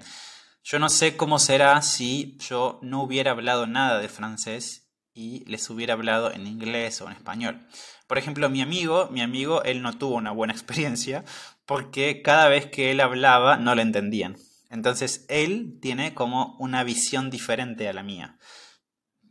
Yo 0.68 0.80
no 0.80 0.88
sé 0.88 1.16
cómo 1.16 1.38
será 1.38 1.80
si 1.80 2.36
yo 2.40 2.80
no 2.82 3.00
hubiera 3.00 3.30
hablado 3.30 3.68
nada 3.68 4.00
de 4.00 4.08
francés 4.08 4.90
y 5.14 5.44
les 5.44 5.70
hubiera 5.70 5.94
hablado 5.94 6.32
en 6.32 6.48
inglés 6.48 7.00
o 7.00 7.06
en 7.06 7.12
español. 7.12 7.64
Por 8.08 8.18
ejemplo, 8.18 8.50
mi 8.50 8.62
amigo, 8.62 9.08
mi 9.12 9.20
amigo, 9.20 9.62
él 9.62 9.80
no 9.80 9.96
tuvo 9.96 10.16
una 10.16 10.32
buena 10.32 10.52
experiencia 10.54 11.24
porque 11.66 12.20
cada 12.20 12.48
vez 12.48 12.66
que 12.66 12.90
él 12.90 12.98
hablaba 12.98 13.58
no 13.58 13.76
le 13.76 13.82
entendían. 13.82 14.38
Entonces 14.68 15.24
él 15.28 15.78
tiene 15.80 16.14
como 16.14 16.56
una 16.58 16.82
visión 16.82 17.30
diferente 17.30 17.88
a 17.88 17.92
la 17.92 18.02
mía. 18.02 18.36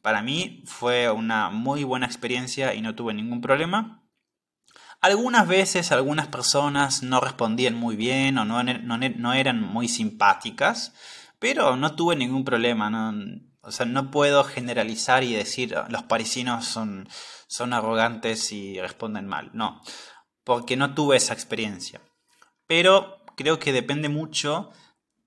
Para 0.01 0.21
mí 0.21 0.63
fue 0.65 1.11
una 1.11 1.49
muy 1.49 1.83
buena 1.83 2.05
experiencia 2.05 2.73
y 2.75 2.81
no 2.81 2.95
tuve 2.95 3.13
ningún 3.13 3.41
problema. 3.41 4.05
Algunas 5.01 5.47
veces 5.47 5.91
algunas 5.91 6.27
personas 6.27 7.03
no 7.03 7.19
respondían 7.19 7.75
muy 7.75 7.95
bien 7.95 8.37
o 8.37 8.45
no, 8.45 9.33
eran 9.33 9.61
muy 9.61 9.87
simpáticas, 9.87 10.93
pero 11.45 11.75
no 11.75 11.95
tuve 11.95 12.15
ningún 12.15 12.43
problema. 12.43 13.13
o 13.61 13.71
sea, 13.71 13.85
no 13.85 14.09
puedo 14.09 14.43
generalizar 14.43 15.23
y 15.23 15.35
decir 15.35 15.75
los 15.89 16.01
parisinos 16.01 16.65
son, 16.65 17.07
son 17.47 17.71
arrogantes 17.71 18.51
y 18.51 18.81
responden 18.81 19.27
mal. 19.27 19.51
No, 19.53 19.79
porque 20.43 20.75
no 20.75 20.95
tuve 20.95 21.17
esa 21.17 21.35
experiencia. 21.35 22.01
Pero 22.65 23.23
creo 23.37 23.59
que 23.59 23.73
depende 23.73 24.09
mucho 24.09 24.71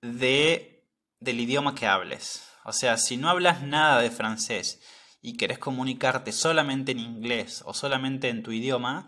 de, 0.01 0.89
del 1.21 1.39
idioma 1.39 1.73
que 1.73 1.87
hables. 1.87 2.49
O 2.65 2.73
sea, 2.73 2.97
si 2.97 3.15
no 3.15 3.29
hablas 3.29 3.61
nada 3.61 4.01
de 4.01 4.11
francés 4.11 4.81
y 5.21 5.37
querés 5.37 5.57
comunicarte 5.57 6.33
solamente 6.33 6.91
en 6.91 6.99
inglés 6.99 7.63
o 7.65 7.73
solamente 7.73 8.27
en 8.27 8.43
tu 8.43 8.51
idioma, 8.51 9.07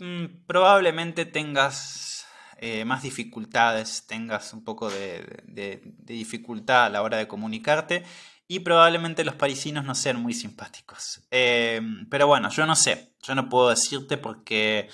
mm, 0.00 0.44
probablemente 0.46 1.24
tengas 1.24 2.15
eh, 2.58 2.86
más 2.86 3.02
dificultades, 3.02 4.06
tengas 4.06 4.54
un 4.54 4.64
poco 4.64 4.88
de, 4.88 5.82
dificultad 5.98 6.86
a 6.86 6.88
la 6.88 7.02
hora 7.02 7.18
de 7.18 7.28
comunicarte 7.28 8.02
y 8.48 8.60
probablemente 8.60 9.24
los 9.24 9.34
parisinos 9.34 9.84
no 9.84 9.94
sean 9.94 10.22
muy 10.22 10.32
simpáticos. 10.32 11.20
Eh, 11.30 11.82
pero 12.10 12.26
bueno, 12.26 12.48
yo 12.48 12.64
no 12.64 12.74
sé, 12.74 13.14
yo 13.22 13.34
no 13.34 13.50
puedo 13.50 13.68
decirte 13.68 14.16
porque 14.16 14.88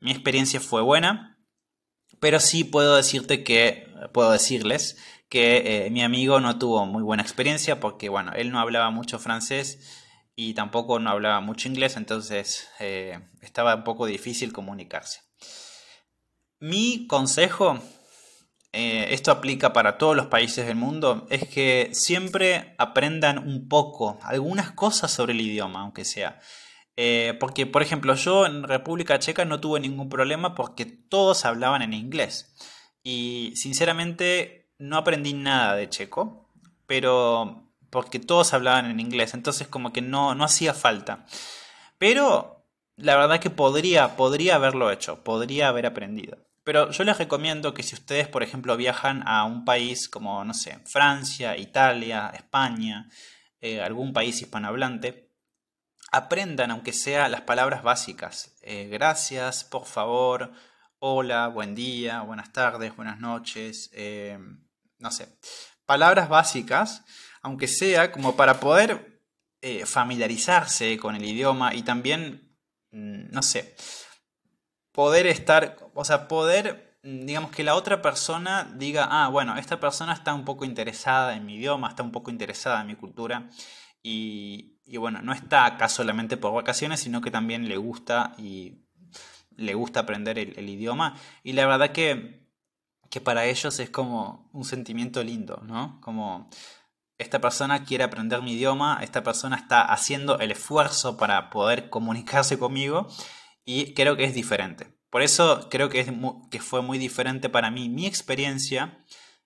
mi 0.00 0.10
experiencia 0.10 0.60
fue 0.60 0.82
buena, 0.82 1.38
pero 2.20 2.38
sí 2.38 2.64
puedo 2.64 2.96
decirte 2.96 3.44
que, 3.44 3.88
puedo 4.12 4.30
decirles 4.30 4.98
que 5.30 5.86
eh, 5.86 5.90
mi 5.90 6.02
amigo 6.02 6.38
no 6.40 6.58
tuvo 6.58 6.84
muy 6.84 7.02
buena 7.02 7.22
experiencia 7.22 7.80
porque, 7.80 8.10
bueno, 8.10 8.32
él 8.34 8.50
no 8.50 8.60
hablaba 8.60 8.90
mucho 8.90 9.18
francés 9.18 9.98
y 10.36 10.52
tampoco 10.52 10.98
no 10.98 11.08
hablaba 11.10 11.40
mucho 11.40 11.68
inglés, 11.68 11.96
entonces 11.96 12.68
estaba 13.40 13.74
un 13.74 13.84
poco 13.84 14.06
difícil 14.06 14.52
comunicarse. 14.52 15.29
Mi 16.60 17.06
consejo, 17.06 17.78
eh, 18.72 19.08
esto 19.10 19.30
aplica 19.30 19.72
para 19.72 19.96
todos 19.96 20.14
los 20.14 20.26
países 20.26 20.66
del 20.66 20.76
mundo, 20.76 21.26
es 21.30 21.48
que 21.48 21.88
siempre 21.94 22.74
aprendan 22.76 23.38
un 23.38 23.66
poco, 23.66 24.18
algunas 24.22 24.70
cosas 24.72 25.10
sobre 25.10 25.32
el 25.32 25.40
idioma, 25.40 25.80
aunque 25.80 26.04
sea. 26.04 26.38
Eh, 26.96 27.34
porque, 27.40 27.66
por 27.66 27.80
ejemplo, 27.80 28.14
yo 28.14 28.44
en 28.44 28.62
República 28.62 29.18
Checa 29.18 29.46
no 29.46 29.58
tuve 29.58 29.80
ningún 29.80 30.10
problema 30.10 30.54
porque 30.54 30.84
todos 30.84 31.46
hablaban 31.46 31.80
en 31.80 31.94
inglés. 31.94 32.54
Y 33.02 33.54
sinceramente 33.56 34.70
no 34.78 34.98
aprendí 34.98 35.32
nada 35.32 35.74
de 35.76 35.88
checo, 35.88 36.50
pero 36.86 37.72
porque 37.88 38.18
todos 38.18 38.52
hablaban 38.52 38.90
en 38.90 39.00
inglés, 39.00 39.32
entonces 39.32 39.66
como 39.66 39.94
que 39.94 40.02
no, 40.02 40.34
no 40.34 40.44
hacía 40.44 40.74
falta. 40.74 41.24
Pero 41.96 42.66
la 42.96 43.16
verdad 43.16 43.40
que 43.40 43.48
podría, 43.48 44.16
podría 44.16 44.56
haberlo 44.56 44.90
hecho, 44.90 45.24
podría 45.24 45.68
haber 45.68 45.86
aprendido. 45.86 46.49
Pero 46.62 46.90
yo 46.90 47.04
les 47.04 47.18
recomiendo 47.18 47.72
que 47.72 47.82
si 47.82 47.94
ustedes, 47.94 48.28
por 48.28 48.42
ejemplo, 48.42 48.76
viajan 48.76 49.26
a 49.26 49.44
un 49.44 49.64
país 49.64 50.08
como, 50.08 50.44
no 50.44 50.52
sé, 50.52 50.78
Francia, 50.84 51.56
Italia, 51.56 52.30
España, 52.34 53.08
eh, 53.60 53.80
algún 53.80 54.12
país 54.12 54.40
hispanohablante, 54.40 55.30
aprendan, 56.12 56.70
aunque 56.70 56.92
sea 56.92 57.28
las 57.28 57.42
palabras 57.42 57.82
básicas. 57.82 58.56
Eh, 58.62 58.88
gracias, 58.90 59.64
por 59.64 59.86
favor, 59.86 60.52
hola, 60.98 61.48
buen 61.48 61.74
día, 61.74 62.20
buenas 62.22 62.52
tardes, 62.52 62.94
buenas 62.94 63.20
noches, 63.20 63.90
eh, 63.94 64.38
no 64.98 65.10
sé. 65.10 65.38
palabras 65.86 66.28
básicas, 66.28 67.04
aunque 67.42 67.66
sea 67.66 68.12
como 68.12 68.36
para 68.36 68.60
poder 68.60 69.20
familiarizarse 69.84 70.96
con 70.98 71.16
el 71.16 71.24
idioma 71.24 71.74
y 71.74 71.82
también, 71.82 72.56
mm, 72.92 73.30
no 73.30 73.42
sé, 73.42 73.74
poder 74.92 75.26
estar, 75.26 75.76
o 75.94 76.04
sea, 76.04 76.28
poder, 76.28 76.98
mm, 77.02 77.26
digamos 77.26 77.50
que 77.50 77.64
la 77.64 77.74
otra 77.74 78.02
persona 78.02 78.72
diga, 78.76 79.08
ah, 79.10 79.28
bueno, 79.28 79.56
esta 79.56 79.80
persona 79.80 80.12
está 80.12 80.34
un 80.34 80.44
poco 80.44 80.64
interesada 80.64 81.36
en 81.36 81.46
mi 81.46 81.56
idioma, 81.56 81.88
está 81.88 82.02
un 82.02 82.12
poco 82.12 82.30
interesada 82.30 82.80
en 82.80 82.88
mi 82.88 82.96
cultura 82.96 83.48
y, 84.02 84.76
bueno, 84.98 85.20
no 85.22 85.32
está 85.32 85.66
acá 85.66 85.88
solamente 85.88 86.36
por 86.36 86.52
vacaciones, 86.52 87.00
sino 87.00 87.20
que 87.20 87.30
también 87.30 87.68
le 87.68 87.76
gusta 87.76 88.34
y 88.38 88.86
le 89.56 89.74
gusta 89.74 90.00
aprender 90.00 90.38
el, 90.38 90.68
idioma 90.68 91.16
y 91.44 91.52
la 91.52 91.66
verdad 91.66 91.92
que, 91.92 92.48
que 93.10 93.20
para 93.20 93.44
ellos 93.44 93.78
es 93.78 93.90
como 93.90 94.48
un 94.52 94.64
sentimiento 94.64 95.22
lindo, 95.22 95.62
¿no? 95.64 96.00
Como 96.00 96.48
esta 97.18 97.40
persona 97.40 97.84
quiere 97.84 98.04
aprender 98.04 98.42
mi 98.42 98.52
idioma, 98.52 99.00
esta 99.02 99.22
persona 99.22 99.56
está 99.56 99.82
haciendo 99.82 100.38
el 100.38 100.50
esfuerzo 100.52 101.18
para 101.18 101.50
poder 101.50 101.90
comunicarse 101.90 102.58
conmigo 102.58 103.08
y 103.64 103.94
creo 103.94 104.16
que 104.16 104.24
es 104.24 104.34
diferente. 104.34 104.86
Por 105.10 105.22
eso 105.22 105.68
creo 105.70 105.88
que, 105.88 106.00
es 106.00 106.10
que 106.50 106.60
fue 106.60 106.82
muy 106.82 106.98
diferente 106.98 107.48
para 107.48 107.70
mí 107.70 107.88
mi 107.88 108.06
experiencia 108.06 109.04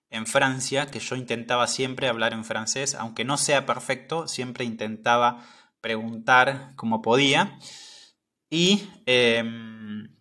en 0.09 0.27
Francia, 0.27 0.87
que 0.87 0.99
yo 0.99 1.15
intentaba 1.15 1.67
siempre 1.67 2.07
hablar 2.07 2.33
en 2.33 2.45
francés, 2.45 2.95
aunque 2.95 3.25
no 3.25 3.37
sea 3.37 3.65
perfecto, 3.65 4.27
siempre 4.27 4.63
intentaba 4.63 5.45
preguntar 5.81 6.73
como 6.75 7.01
podía. 7.01 7.57
Y 8.49 8.87
em, 9.05 10.15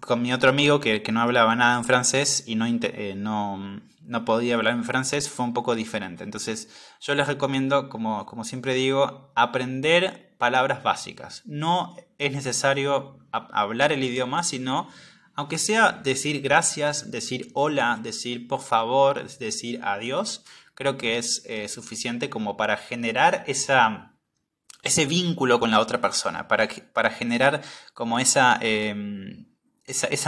con 0.00 0.22
mi 0.22 0.32
otro 0.32 0.50
amigo 0.50 0.80
que, 0.80 1.02
no 1.12 1.20
hablaba 1.20 1.54
nada 1.54 1.78
en 1.78 1.84
francés 1.84 2.44
y 2.46 2.54
no, 2.56 2.66
eh, 2.66 3.14
no, 3.16 3.80
no, 4.02 4.24
podía 4.24 4.54
hablar 4.54 4.74
en 4.74 4.84
francés, 4.84 5.28
fue 5.28 5.44
un 5.44 5.54
poco 5.54 5.74
diferente. 5.74 6.24
Entonces 6.24 6.68
yo 7.00 7.14
les 7.14 7.26
recomiendo, 7.26 7.88
como, 7.88 8.24
como 8.26 8.44
siempre 8.44 8.74
digo, 8.74 9.32
aprender 9.36 10.34
palabras 10.38 10.82
básicas. 10.82 11.42
No 11.44 11.94
es 12.18 12.32
necesario 12.32 13.18
hablar 13.30 13.92
el 13.92 14.02
idioma, 14.02 14.42
sino, 14.42 14.88
aunque 15.34 15.58
sea 15.58 15.92
decir 15.92 16.42
gracias, 16.42 17.10
decir 17.10 17.50
hola, 17.54 17.98
decir 18.02 18.48
por 18.48 18.60
favor, 18.60 19.26
decir 19.38 19.80
adiós, 19.82 20.44
creo 20.74 20.96
que 20.96 21.18
es 21.18 21.44
eh, 21.46 21.68
suficiente 21.68 22.28
como 22.28 22.56
para 22.56 22.76
generar 22.76 23.44
ese 23.46 25.06
vínculo 25.06 25.60
con 25.60 25.70
la 25.70 25.80
otra 25.80 26.00
persona, 26.00 26.48
para, 26.48 27.10
generar 27.10 27.62
como 27.94 28.18
esa, 28.18 28.58
em, 28.60 29.46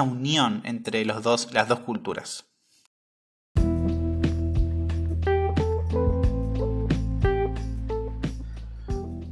unión 0.03 0.62
entre 0.64 1.05
las 1.05 1.22
dos 1.22 1.80
culturas. 1.84 2.49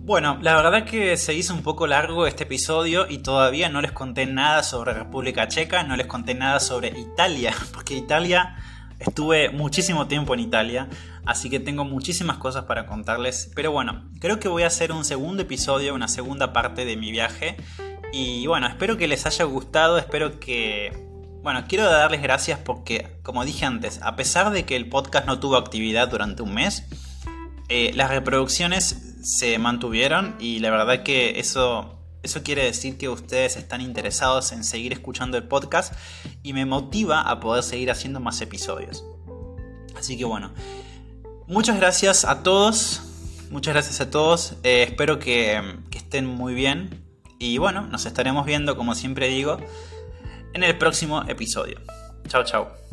Bueno, 0.09 0.39
la 0.41 0.57
verdad 0.57 0.87
que 0.87 1.19
se 1.19 1.35
hizo 1.35 1.53
un 1.53 1.63
poco 1.63 1.87
largo 1.87 2.27
este 2.27 2.45
episodio 2.45 3.07
y 3.07 3.19
todavía 3.19 3.69
no 3.69 3.83
les 3.83 3.93
conté 3.93 4.25
nada 4.25 4.63
sobre 4.63 4.95
República 4.95 5.49
Checa, 5.49 5.83
no 5.83 5.97
les 5.97 6.07
conté 6.07 6.35
nada 6.35 6.61
sobre 6.61 6.99
Italia, 6.99 7.53
porque 7.75 7.95
Italia 7.95 8.57
estuve 8.99 9.51
muchísimo 9.51 10.07
tiempo 10.09 10.33
en 10.33 10.41
Italia, 10.41 10.89
así 11.27 11.51
que 11.51 11.61
tengo 11.61 11.85
muchísimas 11.85 12.39
cosas 12.39 12.65
para 12.65 12.87
contarles, 12.87 13.51
pero 13.55 13.71
bueno, 13.71 14.09
creo 14.19 14.41
que 14.41 14.49
voy 14.49 14.63
a 14.63 14.69
hacer 14.69 14.93
un 14.93 15.05
segundo 15.05 15.43
episodio, 15.43 15.95
una 15.95 16.09
segunda 16.09 16.55
parte 16.55 16.87
de 16.87 16.97
mi 16.97 17.13
viaje. 17.13 17.59
Y 18.11 18.47
bueno, 18.47 18.67
espero 18.67 18.97
que 18.97 19.09
les 19.09 19.27
haya 19.27 19.45
gustado, 19.45 19.99
espero 19.99 20.41
que... 20.41 21.07
Bueno, 21.43 21.65
quiero 21.69 21.85
darles 21.85 22.23
gracias 22.23 22.59
porque, 22.59 23.19
como 23.23 23.45
dije 23.45 23.67
antes, 23.67 24.01
a 24.03 24.17
pesar 24.17 24.53
de 24.53 24.65
que 24.65 24.75
el 24.75 24.89
podcast 24.89 25.27
no 25.27 25.39
tuvo 25.39 25.57
actividad 25.57 26.09
durante 26.09 26.41
un 26.41 26.55
mes, 26.55 26.85
eh, 27.69 27.93
las 27.95 28.09
reproducciones 28.09 29.08
se 29.23 29.59
mantuvieron 29.59 30.37
y 30.39 30.59
la 30.61 30.71
verdad 30.71 31.03
que 31.03 31.39
eso, 31.39 31.99
eso 32.23 32.43
quiere 32.43 32.65
decir 32.65 32.99
que 32.99 33.09
ustedes 33.09 33.57
están 33.57 33.81
interesados 33.81 34.53
en 34.53 34.65
seguir 34.65 34.93
escuchando 34.93 35.37
el 35.37 35.45
podcast 35.45 35.93
y 36.43 36.53
me 36.53 36.65
motiva 36.65 37.23
a 37.23 37.41
poder 37.41 37.63
seguir 37.63 37.91
haciendo 37.91 38.21
más 38.21 38.41
episodios. 38.41 39.05
Así 39.97 40.17
que 40.17 40.25
bueno, 40.25 40.53
muchas 41.47 41.77
gracias 41.77 42.25
a 42.25 42.43
todos, 42.43 43.03
muchas 43.51 43.75
gracias 43.75 44.01
a 44.01 44.11
todos, 44.11 44.55
eh, 44.63 44.85
espero 44.89 45.19
que, 45.19 45.61
que 45.91 45.99
estén 45.99 46.27
muy 46.27 46.55
bien 46.55 47.05
y 47.39 47.59
bueno, 47.59 47.87
nos 47.87 48.07
estaremos 48.07 48.47
viendo 48.47 48.77
como 48.77 48.95
siempre 48.95 49.29
digo 49.29 49.59
en 50.55 50.63
el 50.63 50.77
próximo 50.79 51.23
episodio. 51.29 51.81
Chao, 52.29 52.45
chao. 52.45 52.88